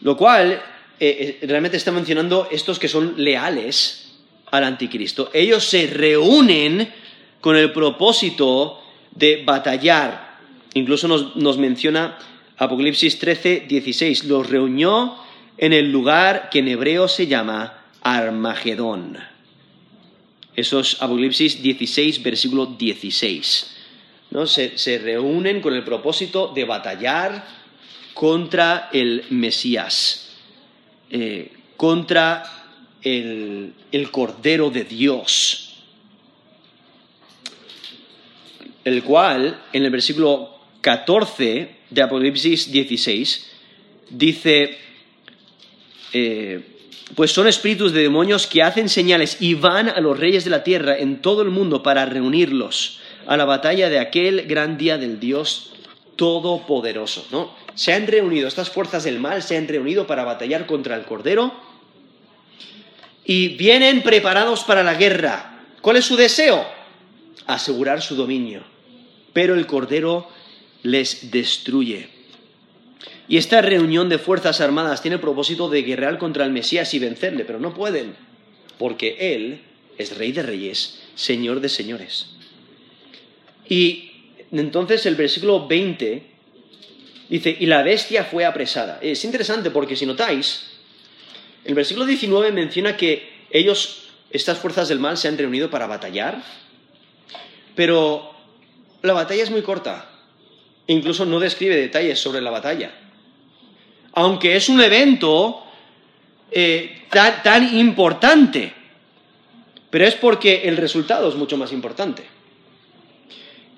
[0.00, 0.52] Lo cual
[0.98, 4.14] eh, eh, realmente está mencionando estos que son leales
[4.50, 5.30] al anticristo.
[5.32, 6.92] Ellos se reúnen
[7.40, 10.38] con el propósito de batallar.
[10.74, 12.18] Incluso nos, nos menciona
[12.56, 14.24] Apocalipsis 13, 16.
[14.24, 15.16] Los reunió
[15.58, 19.18] en el lugar que en hebreo se llama Armagedón.
[20.54, 23.76] Eso es Apocalipsis 16, versículo 16.
[24.32, 24.46] ¿No?
[24.46, 27.44] Se, se, reúnen con el propósito de batallar
[28.14, 30.30] contra el Mesías.
[31.10, 32.42] Eh, contra
[33.02, 33.74] el,
[34.10, 35.74] Cordero de Dios,
[38.84, 43.50] el cual en el versículo 14 de Apocalipsis 16
[44.08, 44.78] dice,
[46.14, 46.60] eh,
[47.14, 50.64] pues son espíritus de demonios que hacen señales y van a los reyes de la
[50.64, 55.20] tierra en todo el mundo para reunirlos a la batalla de aquel gran día del
[55.20, 55.72] Dios
[56.16, 57.62] Todopoderoso, ¿no?
[57.74, 61.52] se han reunido, estas fuerzas del mal se han reunido para batallar contra el Cordero
[63.24, 65.64] y vienen preparados para la guerra.
[65.80, 66.66] ¿Cuál es su deseo?
[67.46, 68.62] Asegurar su dominio.
[69.32, 70.28] Pero el Cordero
[70.82, 72.08] les destruye.
[73.28, 77.44] Y esta reunión de fuerzas armadas tiene propósito de guerrear contra el Mesías y vencerle,
[77.44, 78.16] pero no pueden,
[78.78, 79.62] porque Él
[79.96, 82.36] es Rey de Reyes, Señor de Señores.
[83.68, 84.12] Y
[84.50, 86.32] entonces el versículo 20
[87.32, 88.98] Dice, y la bestia fue apresada.
[89.00, 90.64] Es interesante porque si notáis,
[91.64, 96.42] el versículo 19 menciona que ellos, estas fuerzas del mal, se han reunido para batallar.
[97.74, 98.34] pero
[99.00, 100.10] la batalla es muy corta.
[100.88, 102.92] Incluso no describe detalles sobre la batalla.
[104.12, 105.64] Aunque es un evento
[106.50, 108.74] eh, tan, tan importante,
[109.88, 112.24] pero es porque el resultado es mucho más importante.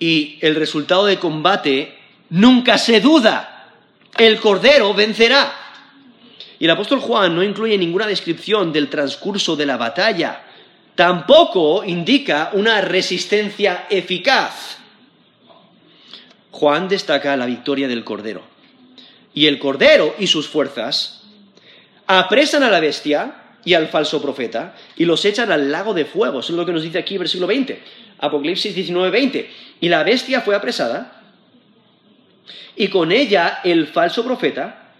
[0.05, 1.97] Y el resultado de combate
[2.29, 3.73] nunca se duda.
[4.19, 5.51] El Cordero vencerá.
[6.59, 10.45] Y el apóstol Juan no incluye ninguna descripción del transcurso de la batalla.
[10.95, 14.77] Tampoco indica una resistencia eficaz.
[16.51, 18.43] Juan destaca la victoria del Cordero.
[19.33, 21.23] Y el Cordero y sus fuerzas
[22.07, 26.41] apresan a la bestia y al falso profeta y los echan al lago de fuego.
[26.41, 28.04] Eso es lo que nos dice aquí versículo 20.
[28.19, 29.51] Apocalipsis 19, 20.
[29.81, 31.23] Y la bestia fue apresada
[32.77, 34.93] y con ella el falso profeta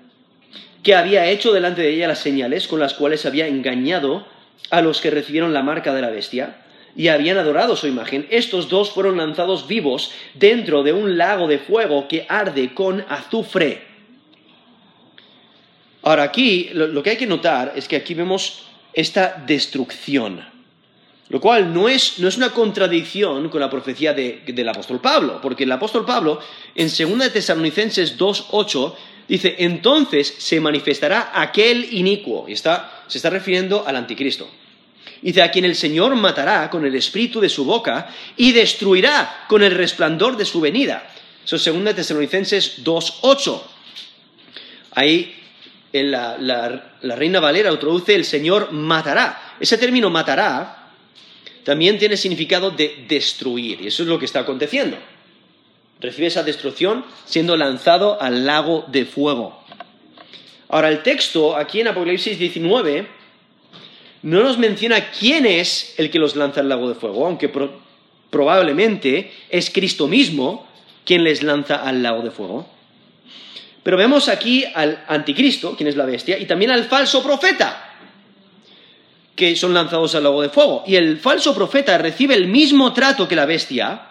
[0.83, 4.27] que había hecho delante de ella las señales con las cuales había engañado
[4.71, 6.57] a los que recibieron la marca de la bestia
[6.97, 8.27] y habían adorado su imagen.
[8.31, 13.83] Estos dos fueron lanzados vivos dentro de un lago de fuego que arde con azufre.
[16.03, 20.45] Ahora aquí lo, que hay que notar es que aquí vemos esta destrucción,
[21.29, 26.05] lo cual no es, una contradicción con la profecía del apóstol Pablo, porque el apóstol
[26.05, 26.39] Pablo
[26.75, 28.95] en 2 Tesalonicenses 2.8
[29.27, 32.69] dice, entonces se manifestará aquel inicuo, y se
[33.09, 34.49] está refiriendo al anticristo.
[35.23, 39.63] Dice, a quien el Señor matará con el espíritu de su boca y destruirá con
[39.63, 41.09] el resplandor de su venida.
[41.43, 43.63] Eso es 2 Tesalonicenses 2.8.
[44.93, 45.35] Ahí
[45.95, 49.55] en la, Reina Valera introduce el Señor matará.
[49.59, 50.84] Ese término matará
[51.65, 54.97] también tiene significado de destruir, y eso es lo que está aconteciendo.
[56.01, 59.59] Recibe esa destrucción siendo lanzado al lago de fuego.
[60.69, 63.07] Ahora, el texto aquí en Apocalipsis 19
[64.23, 67.51] no nos menciona quién es el que los lanza al lago de fuego, aunque
[68.31, 70.67] probablemente es Cristo mismo
[71.05, 72.67] quien les lanza al lago de fuego.
[73.83, 77.84] Pero vemos aquí al anticristo, quien es la bestia, y también al falso profeta,
[79.35, 80.85] que son lanzados al lago de fuego.
[80.87, 84.09] Y el falso profeta recibe el mismo trato que la bestia,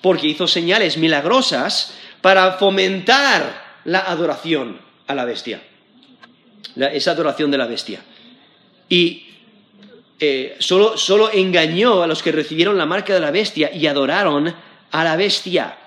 [0.00, 5.62] porque hizo señales milagrosas para fomentar la adoración a la bestia,
[6.76, 8.00] esa adoración de la bestia.
[8.88, 9.26] Y
[10.18, 14.54] eh, solo, solo engañó a los que recibieron la marca de la bestia y adoraron
[14.90, 15.78] a la bestia.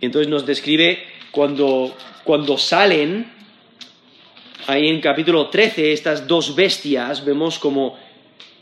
[0.00, 3.30] Entonces nos describe cuando cuando salen,
[4.66, 7.98] ahí en capítulo 13, estas dos bestias, vemos como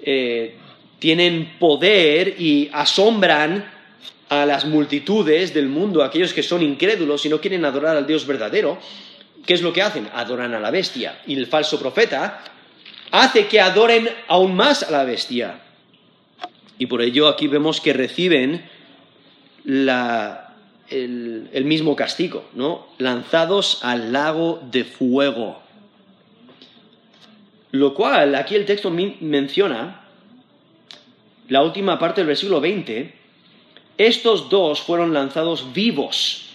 [0.02, 0.56] eh,
[0.98, 3.70] tienen poder y asombran
[4.28, 8.26] a las multitudes del mundo, aquellos que son incrédulos y no quieren adorar al Dios
[8.26, 8.78] verdadero.
[9.44, 10.08] ¿Qué es lo que hacen?
[10.14, 11.20] Adoran a la bestia.
[11.26, 12.42] Y el falso profeta
[13.10, 15.60] hace que adoren aún más a la bestia.
[16.78, 18.64] Y por ello aquí vemos que reciben
[19.64, 20.54] la,
[20.88, 22.86] el, mismo castigo, ¿no?
[22.98, 25.61] Lanzados al lago de fuego.
[27.72, 30.06] Lo cual, aquí el texto menciona,
[31.48, 33.14] la última parte del versículo 20,
[33.98, 36.50] estos dos fueron lanzados vivos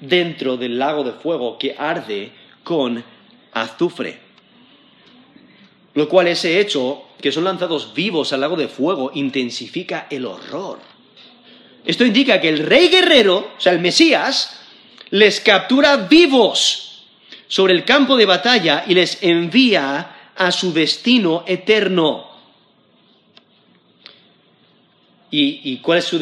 [0.00, 2.32] dentro del lago de fuego que arde
[2.62, 3.04] con
[3.52, 4.18] azufre.
[5.94, 10.94] Lo cual ese hecho, que son lanzados vivos al lago de fuego, intensifica el horror
[11.84, 14.58] esto indica que el rey guerrero, o sea, el Mesías,
[15.10, 17.04] les captura vivos
[17.46, 22.32] sobre el campo de batalla y les envía a su destino eterno.
[25.36, 26.18] ¿Y, cuál es su,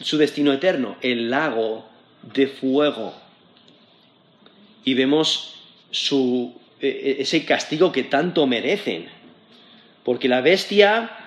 [0.00, 0.96] su destino eterno?
[1.00, 1.86] El lago
[2.34, 3.14] de fuego.
[4.84, 5.54] Y vemos
[5.90, 9.08] su, e, e, ese castigo que tanto merecen.
[10.04, 11.22] Porque la bestia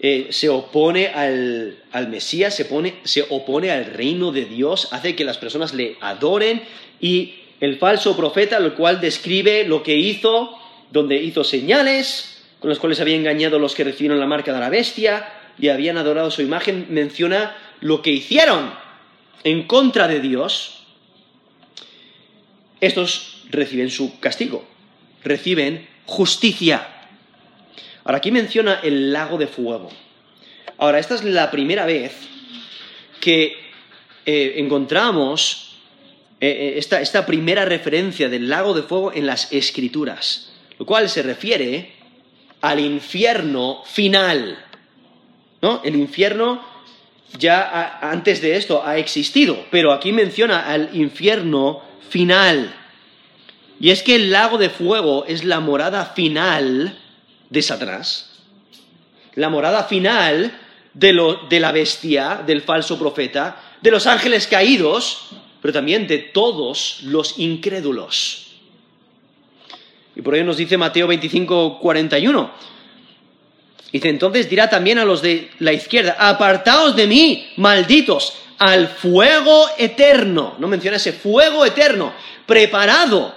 [0.00, 1.76] eh, se opone al,
[2.08, 2.66] Mesías, se,
[3.04, 6.62] se opone al reino de Dios, hace que las personas le adoren
[7.00, 10.58] y el falso profeta, el cual describe lo que hizo,
[10.92, 14.60] donde hizo señales con las cuales había engañado a los que recibieron la marca de
[14.60, 15.28] la bestia
[15.58, 18.72] y habían adorado su imagen, menciona lo que hicieron
[19.42, 20.84] en contra de Dios.
[22.80, 24.64] Estos reciben su castigo,
[25.24, 26.86] reciben justicia.
[28.04, 29.90] Ahora, aquí menciona el lago de fuego.
[30.78, 32.12] Ahora, esta es la primera vez
[33.20, 33.56] que
[34.24, 35.76] eh, encontramos
[36.40, 40.51] eh, eh, esta, primera referencia del lago de fuego en las escrituras,
[40.82, 41.92] lo cual se refiere
[42.60, 44.58] al infierno final.
[45.60, 45.80] ¿no?
[45.84, 46.60] El infierno
[47.38, 52.74] ya antes de esto ha existido, pero aquí menciona al infierno final.
[53.78, 56.98] Y es que el lago de fuego es la morada final
[57.48, 58.40] de Satanás,
[59.36, 60.50] la morada final
[60.94, 65.28] de, lo, de la bestia, del falso profeta, de los ángeles caídos,
[65.60, 68.41] pero también de todos los incrédulos.
[70.14, 72.50] Y por ello nos dice Mateo 25, 41.
[73.92, 79.66] Dice, entonces dirá también a los de la izquierda, apartaos de mí, malditos, al fuego
[79.76, 80.56] eterno.
[80.58, 82.12] No menciona ese fuego eterno,
[82.46, 83.34] preparado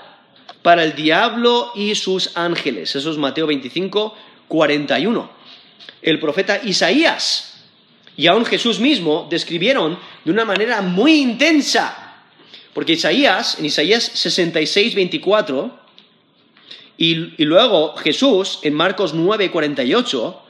[0.62, 2.96] para el diablo y sus ángeles.
[2.96, 4.16] Eso es Mateo 25,
[4.48, 5.30] 41.
[6.02, 7.64] El profeta Isaías
[8.16, 12.06] y aún Jesús mismo describieron de una manera muy intensa
[12.76, 15.80] porque Isaías, en Isaías 66, 24,
[16.98, 20.42] y, luego Jesús, en Marcos 9, 48,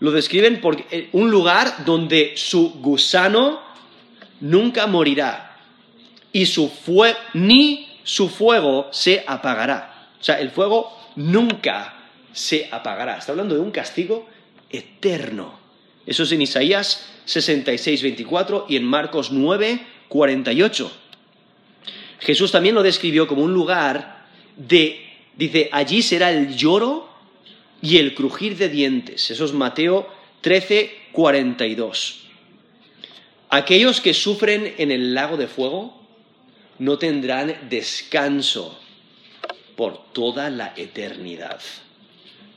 [0.00, 3.60] lo describen por eh, un lugar donde su gusano
[4.40, 5.56] nunca morirá
[6.32, 6.72] y su
[7.34, 10.08] ni su fuego se apagará.
[10.20, 11.94] O sea, el fuego nunca
[12.32, 13.18] se apagará.
[13.18, 14.26] Está hablando de un castigo
[14.70, 15.58] eterno.
[16.06, 20.92] Eso es en Isaías 66, 24 y en Marcos 9, 48.
[22.20, 24.26] Jesús también lo describió como un lugar
[24.56, 27.08] de, dice, allí será el lloro
[27.80, 29.30] y el crujir de dientes.
[29.30, 30.08] Eso es Mateo
[30.40, 32.20] 13, 42.
[33.50, 36.00] Aquellos que sufren en el lago de fuego
[36.78, 38.78] no tendrán descanso
[39.76, 41.60] por toda la eternidad.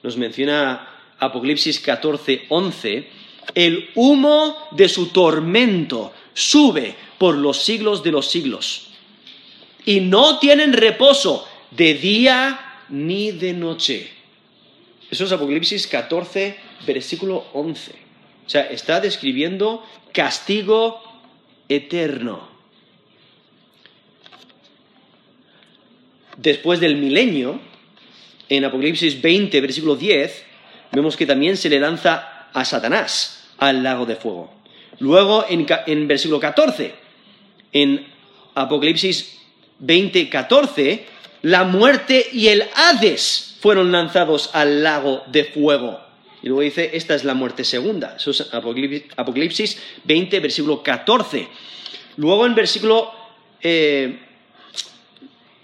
[0.04, 0.88] Nos menciona
[1.20, 3.10] Apocalipsis 14, 11,
[3.54, 8.88] el humo de su tormento sube por los siglos de los siglos
[9.86, 14.10] y no tienen reposo de día ni de noche.
[15.10, 17.92] Eso es Apocalipsis 14, versículo 11.
[18.46, 21.02] O sea, está describiendo castigo
[21.70, 22.50] eterno.
[26.38, 27.60] Después del milenio,
[28.50, 30.46] en Apocalipsis 20, versículo 10,
[30.92, 34.54] vemos que también se le lanza a Satanás al lago de fuego.
[35.00, 36.94] Luego, en, en versículo 14,
[37.72, 38.06] en
[38.54, 39.40] Apocalipsis
[39.82, 41.02] 20:14,
[41.46, 46.02] la muerte y el Hades fueron lanzados al lago de fuego.
[46.42, 48.16] Y luego dice, esta es la muerte segunda.
[48.18, 51.48] Eso es Apocalipsis 20, versículo 14.
[52.18, 53.12] Luego en versículo,
[53.62, 54.18] eh,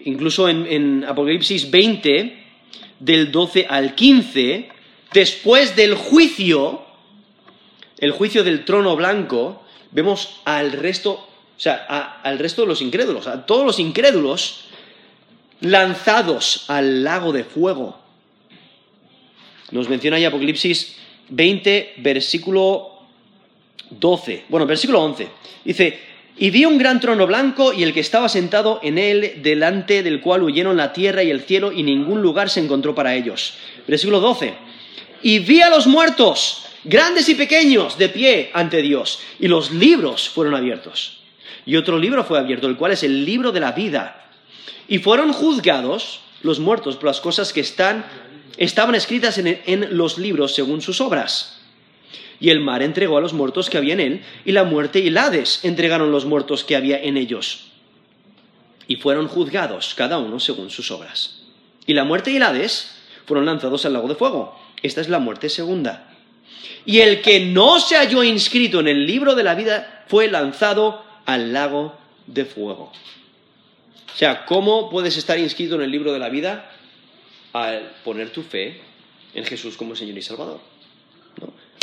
[0.04, 2.44] incluso en, en Apocalipsis 20,
[3.00, 4.68] del 12 al 15,
[5.12, 6.84] después del juicio,
[7.98, 13.26] el juicio del trono blanco, vemos al resto o sea, al resto de los incrédulos,
[13.26, 14.64] a todos los incrédulos
[15.62, 17.98] lanzados al lago de fuego.
[19.70, 20.96] Nos menciona ahí Apocalipsis
[21.30, 22.90] 20, versículo
[23.90, 24.44] 12.
[24.48, 25.28] Bueno, versículo 11.
[25.64, 25.98] Dice,
[26.36, 30.20] y vi un gran trono blanco y el que estaba sentado en él, delante del
[30.20, 33.54] cual huyeron la tierra y el cielo y ningún lugar se encontró para ellos.
[33.86, 34.54] Versículo 12.
[35.22, 40.28] Y vi a los muertos, grandes y pequeños, de pie ante Dios, y los libros
[40.28, 41.22] fueron abiertos
[41.64, 44.21] y otro libro fue abierto, el cual es el libro de la vida.
[44.88, 48.04] Y fueron juzgados los muertos por las cosas que están,
[48.56, 51.60] estaban escritas en, los libros según sus obras.
[52.40, 55.08] Y el mar entregó a los muertos que había en él, y la muerte y
[55.08, 57.68] el Hades entregaron los muertos que había en ellos.
[58.88, 61.42] Y fueron juzgados cada uno según sus obras.
[61.86, 64.58] Y la muerte y el Hades fueron lanzados al lago de fuego.
[64.82, 66.08] Esta es la muerte segunda.
[66.84, 71.04] Y el que no se halló inscrito en el libro de la vida fue lanzado
[71.26, 72.92] al lago de fuego.
[74.12, 76.70] O sea, ¿cómo puedes estar inscrito en el libro de la vida?
[77.52, 78.80] Al poner tu fe
[79.34, 80.60] en Jesús como Señor y Salvador.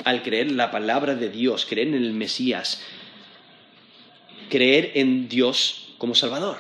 [0.06, 2.82] Al creer la palabra de Dios, creer en el Mesías,
[4.50, 6.58] creer en Dios como Salvador.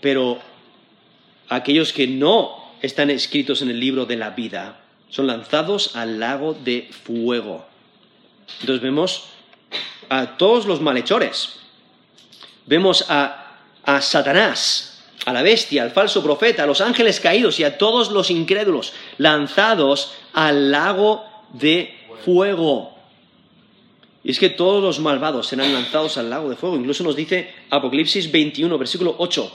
[0.00, 0.40] Pero
[1.48, 6.54] aquellos que no están escritos en el libro de la vida son lanzados al lago
[6.54, 7.66] de fuego.
[8.60, 9.24] Entonces vemos
[10.08, 11.60] a todos los malhechores.
[12.66, 13.41] Vemos a,
[13.84, 18.10] a Satanás, a la bestia, al falso profeta, a los ángeles caídos y a todos
[18.10, 22.92] los incrédulos lanzados al lago de fuego.
[24.24, 26.76] Y es que todos los malvados serán lanzados al lago de fuego.
[26.76, 29.52] Incluso nos dice Apocalipsis 21, versículo 8.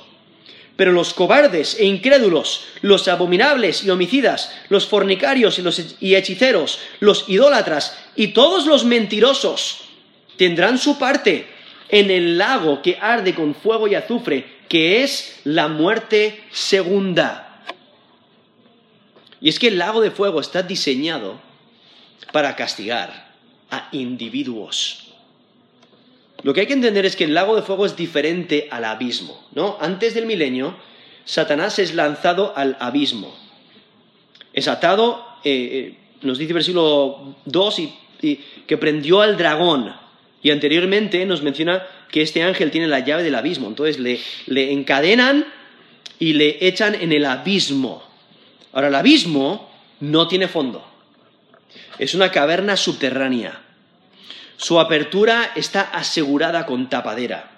[0.75, 6.80] Pero los cobardes e incrédulos, los abominables y homicidas, los fornicarios y, los, y hechiceros,
[6.99, 9.80] los idólatras y todos los mentirosos
[10.38, 11.47] tendrán su parte
[11.90, 17.64] en el lago que arde con fuego y azufre, que es la muerte segunda.
[19.40, 21.40] Y es que el lago de fuego está diseñado
[22.32, 23.34] para castigar
[23.70, 25.14] a individuos.
[26.44, 29.48] Lo que hay que entender es que el lago de fuego es diferente al abismo,
[29.54, 29.78] ¿no?
[29.80, 30.76] Antes del milenio,
[31.26, 33.36] Satanás es lanzado al abismo.
[34.54, 37.80] Es atado, eh, eh, nos dice versículo 2
[38.22, 38.36] y
[38.66, 39.94] que prendió al dragón.
[40.44, 43.68] Y anteriormente nos menciona que este ángel tiene la llave del abismo.
[43.68, 45.46] Entonces le, le encadenan
[46.20, 48.04] y le echan en el abismo.
[48.74, 49.70] Ahora, el abismo
[50.00, 50.86] no tiene fondo.
[52.00, 53.62] Es una caverna subterránea.
[54.58, 57.52] Su apertura está asegurada con tapadera.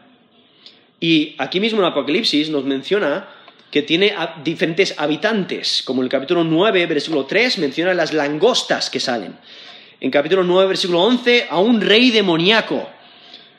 [1.00, 3.28] Y aquí mismo en Apocalipsis nos menciona
[3.72, 9.38] que tiene diferentes habitantes, como el capítulo 9, versículo 3, menciona las langostas que salen.
[10.02, 12.90] En capítulo 9, versículo 11, a un rey demoníaco.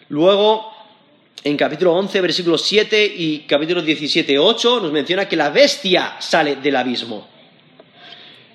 [0.09, 0.72] Luego,
[1.45, 6.57] en capítulo 11, versículo 7 y capítulo 17, 8, nos menciona que la bestia sale
[6.57, 7.28] del abismo.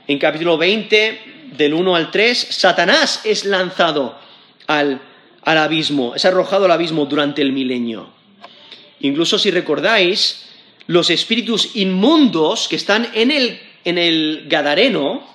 [0.08, 4.18] En capítulo 20, del 1 al 3, Satanás es lanzado
[4.66, 5.00] al,
[5.44, 8.10] al abismo, es arrojado al abismo durante el milenio.
[9.02, 10.48] Incluso si recordáis,
[10.88, 15.35] los espíritus inmundos que están en el, en el Gadareno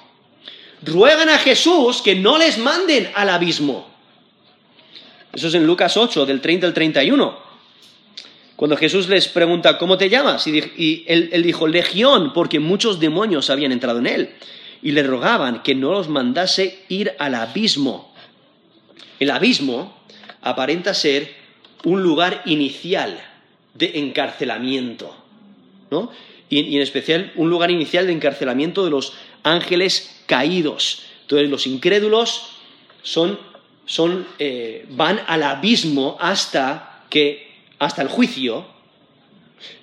[0.82, 3.88] ruegan a Jesús que no les manden al abismo.
[5.32, 7.50] Eso es en Lucas 8, del 30 al 31.
[8.56, 10.46] Cuando Jesús les pregunta, ¿cómo te llamas?
[10.46, 14.30] Y, él, él, dijo, Legión, porque muchos demonios habían entrado en él.
[14.82, 18.12] Y le rogaban que no los mandase ir al abismo.
[19.18, 19.96] El abismo
[20.42, 21.34] aparenta ser
[21.84, 23.20] un lugar inicial
[23.74, 25.14] de encarcelamiento.
[26.48, 31.02] Y, en especial un lugar inicial de encarcelamiento de los ángeles caídos.
[31.22, 32.50] Entonces los incrédulos
[34.38, 38.66] eh, van al abismo hasta, que, hasta el juicio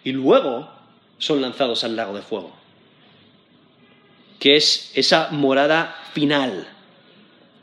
[0.04, 0.70] y luego
[1.18, 2.54] son lanzados al lago de fuego,
[4.40, 6.68] que es esa morada final,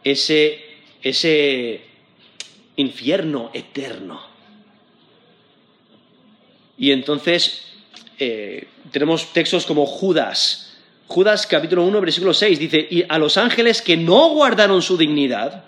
[0.02, 1.82] ese, ese
[2.76, 4.20] infierno eterno.
[6.76, 7.64] Y entonces
[8.18, 10.73] eh, tenemos textos como Judas.
[11.06, 15.64] Judas capítulo 1, versículo 6 dice, y a los ángeles que no guardaron su dignidad,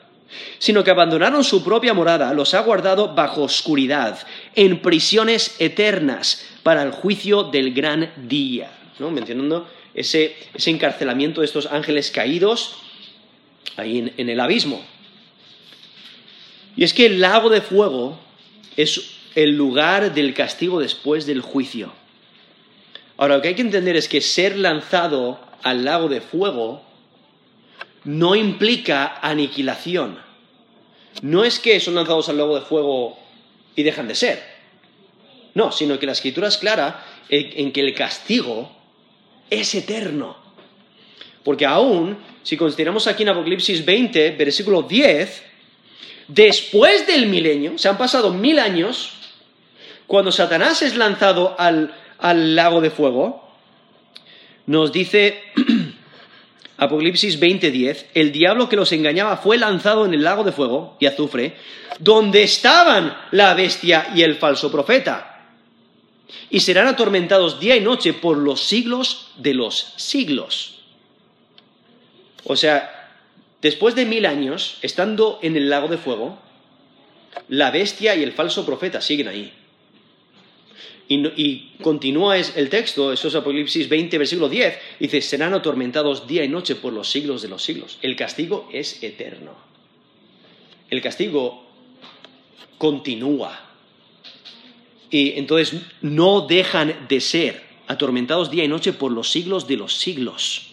[0.58, 4.18] sino que abandonaron su propia morada, los ha guardado bajo oscuridad,
[4.54, 8.72] en prisiones eternas, para el juicio del gran día.
[8.98, 9.10] ¿no?
[9.10, 12.76] Mencionando ese, encarcelamiento de estos ángeles caídos
[13.76, 14.84] ahí en el abismo.
[16.76, 18.18] Y es que el lago de fuego
[18.76, 21.92] es el lugar del castigo después del juicio.
[23.16, 26.82] Ahora, lo que hay que entender es que ser lanzado al lago de fuego
[28.04, 30.18] no implica aniquilación.
[31.22, 33.18] No es que son lanzados al lago de fuego
[33.74, 34.42] y dejan de ser.
[35.54, 38.70] No, sino que la escritura es clara en, que el castigo
[39.48, 40.36] es eterno.
[41.42, 45.42] Porque aún, si consideramos aquí en Apocalipsis 20, versículo 10,
[46.28, 49.12] después del milenio, se han pasado mil años,
[50.06, 53.46] cuando Satanás es lanzado al, al lago de fuego,
[54.66, 55.42] nos dice
[56.78, 61.06] Apocalipsis 20:10, el diablo que los engañaba fue lanzado en el lago de fuego y
[61.06, 61.56] azufre,
[61.98, 65.52] donde estaban la bestia y el falso profeta,
[66.50, 70.80] y serán atormentados día y noche por los siglos de los siglos.
[72.44, 73.10] O sea,
[73.62, 76.38] después de mil años, estando en el lago de fuego,
[77.48, 79.52] la bestia y el falso profeta siguen ahí.
[81.08, 86.48] Y, continúa el texto, eso es Apocalipsis 20, versículo 10, dice, serán atormentados día y
[86.48, 87.98] noche por los siglos de los siglos.
[88.02, 89.52] El castigo es eterno.
[90.90, 91.64] El castigo
[92.78, 93.60] continúa.
[95.10, 99.96] Y entonces no dejan de ser atormentados día y noche por los siglos de los
[99.96, 100.72] siglos.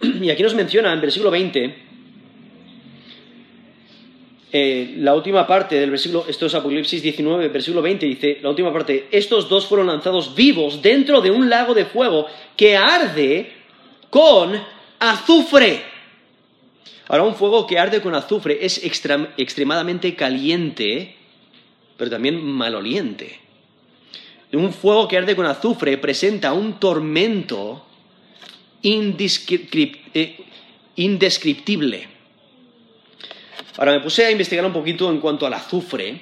[0.20, 1.83] Y aquí nos menciona en versículo 20
[4.56, 8.72] eh, la última parte del versículo, esto es Apocalipsis 19, versículo 20, dice, la última
[8.72, 13.50] parte, estos dos fueron lanzados vivos dentro de un lago de fuego que arde
[14.10, 14.52] con
[15.00, 15.82] azufre.
[17.08, 21.16] Ahora, un fuego que arde con azufre es extremadamente caliente,
[21.96, 23.40] pero también maloliente.
[24.52, 27.84] Un fuego que arde con azufre presenta un tormento
[28.84, 30.36] eh,
[30.94, 32.13] indescriptible.
[33.76, 36.20] Ahora me puse a investigar un poquito en cuanto al azufre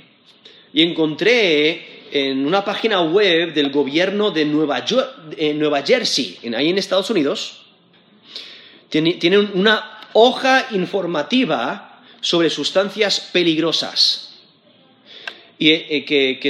[0.72, 4.82] y encontré en una página web del gobierno de Nueva,
[5.82, 7.62] Jersey, ahí en Estados Unidos,
[8.88, 14.38] tienen una hoja informativa sobre sustancias peligrosas
[15.58, 16.40] y eh, que,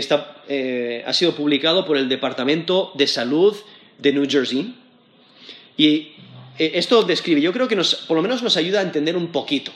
[0.48, 3.57] eh, ha sido publicado por el Departamento de Salud
[3.98, 4.74] de New Jersey.
[5.76, 6.12] Y
[6.59, 9.72] eh, esto describe, yo creo que por lo menos nos ayuda a entender un poquito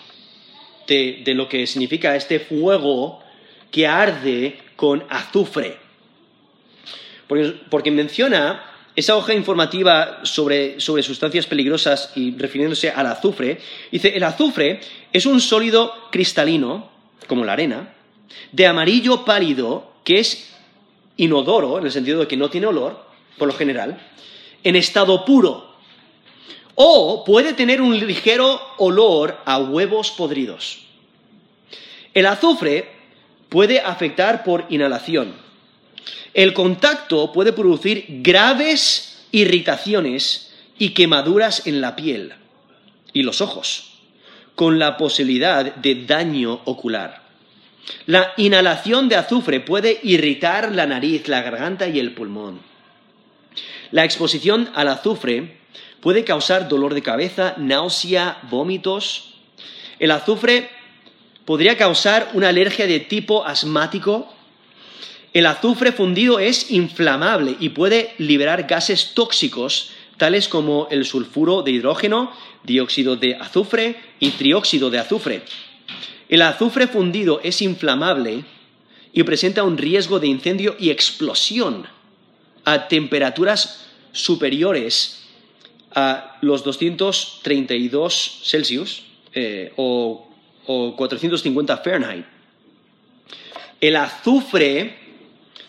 [0.86, 3.20] de, lo que significa este fuego
[3.70, 5.76] que arde con azufre.
[7.26, 8.62] Porque, menciona
[8.94, 13.58] esa hoja informativa sobre, sobre sustancias peligrosas y refiriéndose al azufre,
[13.90, 14.80] dice, el azufre
[15.12, 16.90] es un sólido cristalino,
[17.26, 17.92] como la arena,
[18.52, 20.54] de amarillo pálido, que es
[21.16, 23.04] inodoro, en el sentido de que no tiene olor,
[23.36, 23.98] por lo general,
[24.64, 25.65] en estado puro.
[26.76, 30.84] O puede tener un ligero olor a huevos podridos.
[32.14, 32.90] El azufre
[33.48, 35.34] puede afectar por inhalación.
[36.34, 42.34] El contacto puede producir graves irritaciones y quemaduras en la piel
[43.14, 43.92] y los ojos,
[44.54, 47.22] con la posibilidad de daño ocular.
[48.04, 52.60] La inhalación de azufre puede irritar la nariz, la garganta y el pulmón.
[53.90, 55.58] La exposición al azufre
[56.06, 59.34] puede causar dolor de cabeza, náusea, vómitos.
[59.98, 60.70] El azufre
[61.44, 64.32] podría causar una alergia de tipo asmático.
[65.32, 71.72] El azufre fundido es inflamable y puede liberar gases tóxicos tales como el sulfuro de
[71.72, 72.30] hidrógeno,
[72.62, 75.42] dióxido de azufre y trióxido de azufre.
[76.28, 78.44] El azufre fundido es inflamable
[79.12, 81.84] y presenta un riesgo de incendio y explosión
[82.64, 85.25] a temperaturas superiores
[85.96, 90.28] a los 232 Celsius eh, o,
[90.66, 92.26] o 450 Fahrenheit.
[93.80, 94.94] El azufre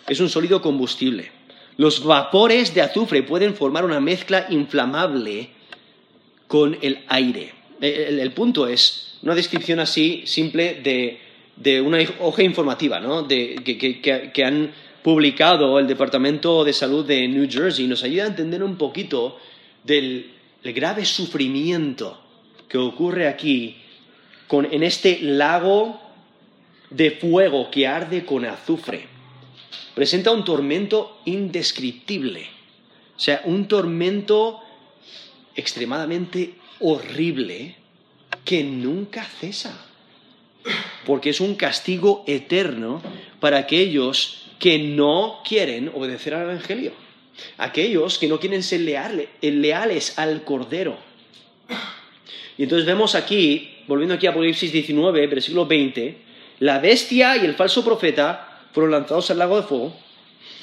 [0.07, 1.32] es un sólido combustible.
[1.78, 5.49] Los vapores de azufre pueden formar una mezcla inflamable
[6.47, 7.53] con el aire.
[7.80, 13.23] El, punto es una descripción así simple de, una hoja informativa ¿no?
[13.23, 14.71] de, que, han
[15.03, 17.88] publicado el Departamento de Salud de New Jersey.
[17.88, 19.38] Nos ayuda a entender un poquito
[19.88, 20.33] del
[20.63, 22.21] grave sufrimiento
[22.67, 23.77] que ocurre aquí
[24.51, 25.99] en este lago
[26.89, 29.07] de fuego que arde con azufre.
[29.95, 32.47] Presenta un tormento indescriptible.
[33.15, 34.59] O sea, un tormento
[35.55, 37.75] extremadamente horrible
[38.45, 39.85] que nunca cesa,
[41.05, 43.01] porque es un castigo eterno
[43.39, 46.93] para aquellos que no quieren obedecer al Evangelio,
[47.57, 50.97] aquellos que no quieren ser leales, al Cordero.
[52.57, 56.17] Y entonces vemos aquí, volviendo aquí a Apocalipsis 19, versículo 20,
[56.59, 59.95] la bestia y el falso profeta fueron lanzados al lago de fuego.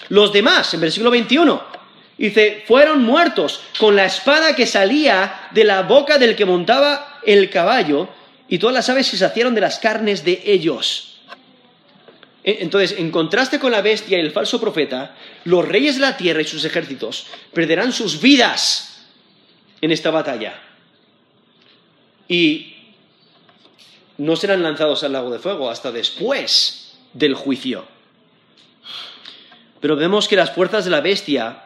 [0.09, 1.75] Los demás, en versículo 21,
[2.17, 7.51] Dice, fueron muertos con la espada que salía de la boca del que montaba el
[7.51, 8.09] caballo,
[8.49, 11.14] y todas las aves se saciaron de las carnes de ellos.
[12.45, 16.17] E, entonces, en contraste con la bestia y el falso profeta, los reyes de la
[16.17, 19.07] tierra y sus ejércitos perderán sus vidas
[19.81, 20.61] en esta batalla.
[22.29, 22.75] Y
[24.19, 27.87] no serán lanzados al lago de fuego hasta después del juicio.
[29.81, 31.65] Pero vemos que las fuerzas de la bestia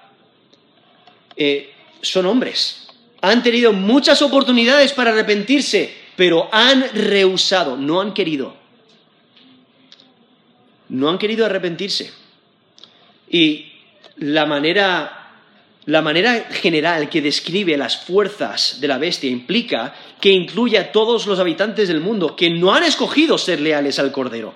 [1.37, 1.73] eh,
[2.03, 2.89] son hombres.
[3.21, 8.57] Han tenido muchas oportunidades para arrepentirse, pero han rehusado, no han querido.
[10.89, 12.13] No han querido arrepentirse.
[13.29, 13.73] Y
[14.17, 15.33] la manera,
[15.85, 21.27] la manera general que describe las fuerzas de la bestia implica que incluye a todos
[21.27, 24.55] los habitantes del mundo que no han escogido ser leales al Cordero.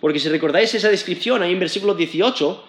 [0.00, 2.64] Porque si recordáis esa descripción ahí en versículo 18,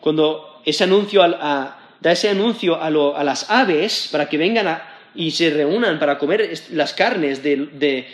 [0.00, 4.82] cuando ese anuncio a, da ese anuncio a, las aves para que vengan
[5.14, 8.06] y se reúnan para comer las carnes de,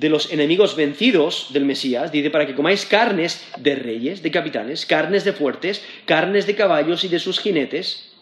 [0.00, 2.12] los enemigos vencidos del Mesías.
[2.12, 7.04] Dice, para que comáis carnes de reyes, de capitanes, carnes de fuertes, carnes de caballos
[7.04, 8.12] y de sus jinetes,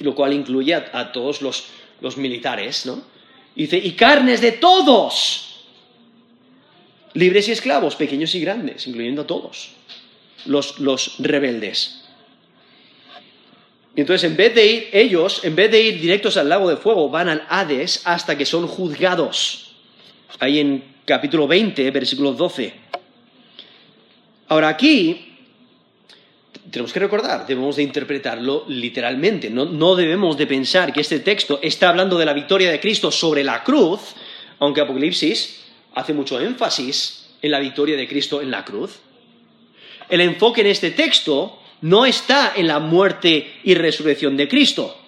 [0.00, 3.02] lo cual incluye a, todos los, militares, ¿no?
[3.54, 5.64] Dice, y carnes de todos,
[7.14, 9.72] libres y esclavos, pequeños y grandes, incluyendo a todos,
[10.44, 12.02] los rebeldes.
[13.96, 16.76] Y entonces, en vez de ir ellos, en vez de ir directos al lago de
[16.76, 19.65] fuego, van al Hades hasta que son juzgados.
[20.38, 22.72] Ahí en capítulo 20, versículo 12.
[24.48, 25.34] Ahora aquí
[26.70, 29.48] tenemos que recordar, debemos de interpretarlo literalmente.
[29.48, 33.10] No, no, debemos de pensar que este texto está hablando de la victoria de Cristo
[33.10, 34.00] sobre la cruz,
[34.58, 35.64] aunque Apocalipsis
[35.94, 38.98] hace mucho énfasis en la victoria de Cristo en la cruz.
[40.08, 45.05] El enfoque en este texto no está en la muerte y resurrección de Cristo.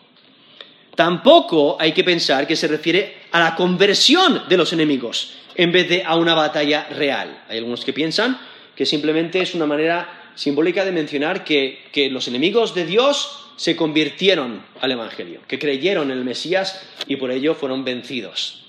[0.98, 5.88] Tampoco hay que pensar que se refiere a la conversión de los enemigos en vez
[5.88, 7.44] de a una batalla real.
[7.48, 8.36] Hay algunos que piensan
[8.74, 13.76] que simplemente es una manera simbólica de mencionar que, que los enemigos de Dios se
[13.76, 18.64] convirtieron al Evangelio, que creyeron en el Mesías y por ello fueron vencidos.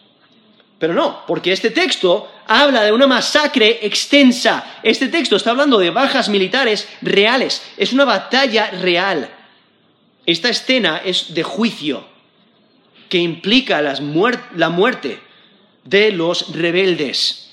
[0.78, 4.82] Pero no, porque este texto habla de una masacre extensa.
[4.84, 7.64] Este texto está hablando de bajas militares reales.
[7.76, 9.32] Es una batalla real.
[10.28, 12.19] Esta escena es de juicio
[13.10, 15.20] que implica la muerte
[15.84, 17.50] de los rebeldes.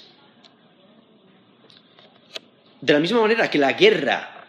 [2.80, 4.44] De la misma manera que la guerra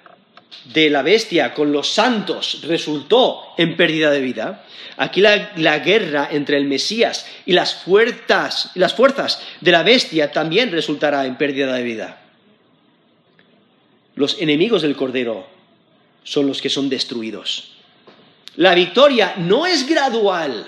[0.66, 4.66] de la bestia con los santos resultó en pérdida de vida,
[4.98, 10.72] aquí la, guerra entre el Mesías y las, fuerzas, las fuerzas de la bestia también
[10.72, 12.22] resultará en pérdida de vida.
[14.16, 15.48] Los enemigos del Cordero
[16.24, 17.72] son los que son destruidos.
[18.58, 20.66] La victoria no es gradual,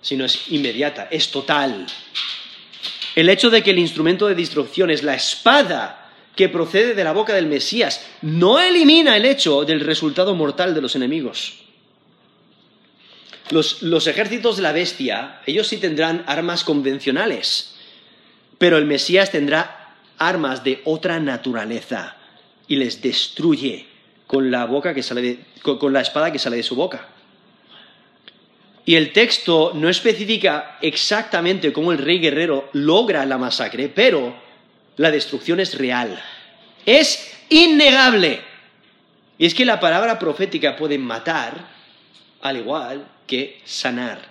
[0.00, 1.86] sino es inmediata, es total.
[3.14, 7.12] El hecho de que el instrumento de destrucción es la espada que procede de la
[7.12, 11.64] boca del Mesías no elimina el hecho del resultado mortal de los enemigos.
[13.50, 17.74] Los, ejércitos de la bestia, ellos sí tendrán armas convencionales,
[18.56, 22.16] pero el Mesías tendrá armas de otra naturaleza
[22.68, 23.86] y les destruye
[24.28, 27.08] con la boca que sale con la espada que sale de su boca.
[28.88, 34.34] Y el texto no especifica exactamente cómo el rey guerrero logra la masacre, pero
[34.96, 36.18] la destrucción es real.
[36.86, 38.40] Es innegable.
[39.36, 41.68] Y es que la palabra profética puede matar
[42.40, 44.22] al igual que sanar.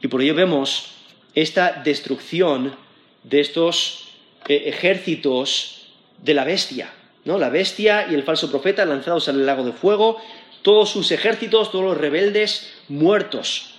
[0.00, 0.92] Y por ello vemos
[1.34, 2.74] esta destrucción
[3.22, 4.14] de estos
[4.48, 5.88] eh, ejércitos
[6.22, 6.90] de la bestia.
[7.26, 7.36] ¿no?
[7.36, 10.22] La bestia y el falso profeta lanzados al lago de fuego,
[10.62, 13.74] todos sus ejércitos, todos los rebeldes muertos,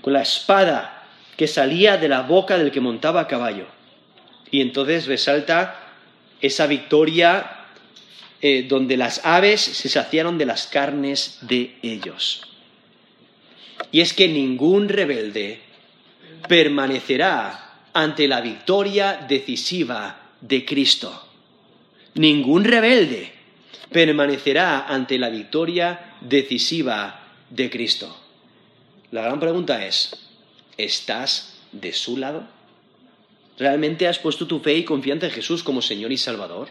[0.00, 1.06] con la espada
[1.36, 3.66] que salía de la boca del que montaba a caballo
[4.54, 5.80] y entonces resalta
[6.40, 7.66] esa victoria
[8.40, 12.42] eh, donde las aves se saciaron de las carnes de ellos.
[13.90, 15.58] Y es que ningún rebelde
[16.46, 21.26] permanecerá ante la victoria decisiva de Cristo.
[22.14, 23.32] Ningún rebelde
[23.90, 27.20] permanecerá ante la victoria decisiva
[27.50, 28.16] de Cristo.
[29.10, 30.16] La gran pregunta es,
[30.76, 32.46] ¿estás de su lado?
[33.58, 36.68] ¿Realmente has puesto tu fe y confianza en Jesús como Señor y Salvador?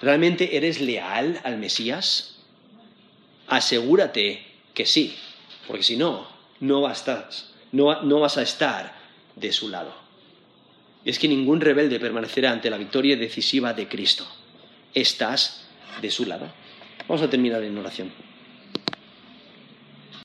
[0.00, 2.36] ¿Realmente eres leal al Mesías?
[3.46, 5.14] Asegúrate que sí,
[5.66, 6.26] porque si no,
[6.60, 7.04] no vas,
[7.72, 8.94] no vas a estar
[9.36, 9.94] de su lado.
[11.04, 14.26] Es que ningún rebelde permanecerá ante la victoria decisiva de Cristo.
[14.94, 15.66] Estás
[16.00, 16.50] de su lado.
[17.06, 18.10] Vamos a terminar en oración.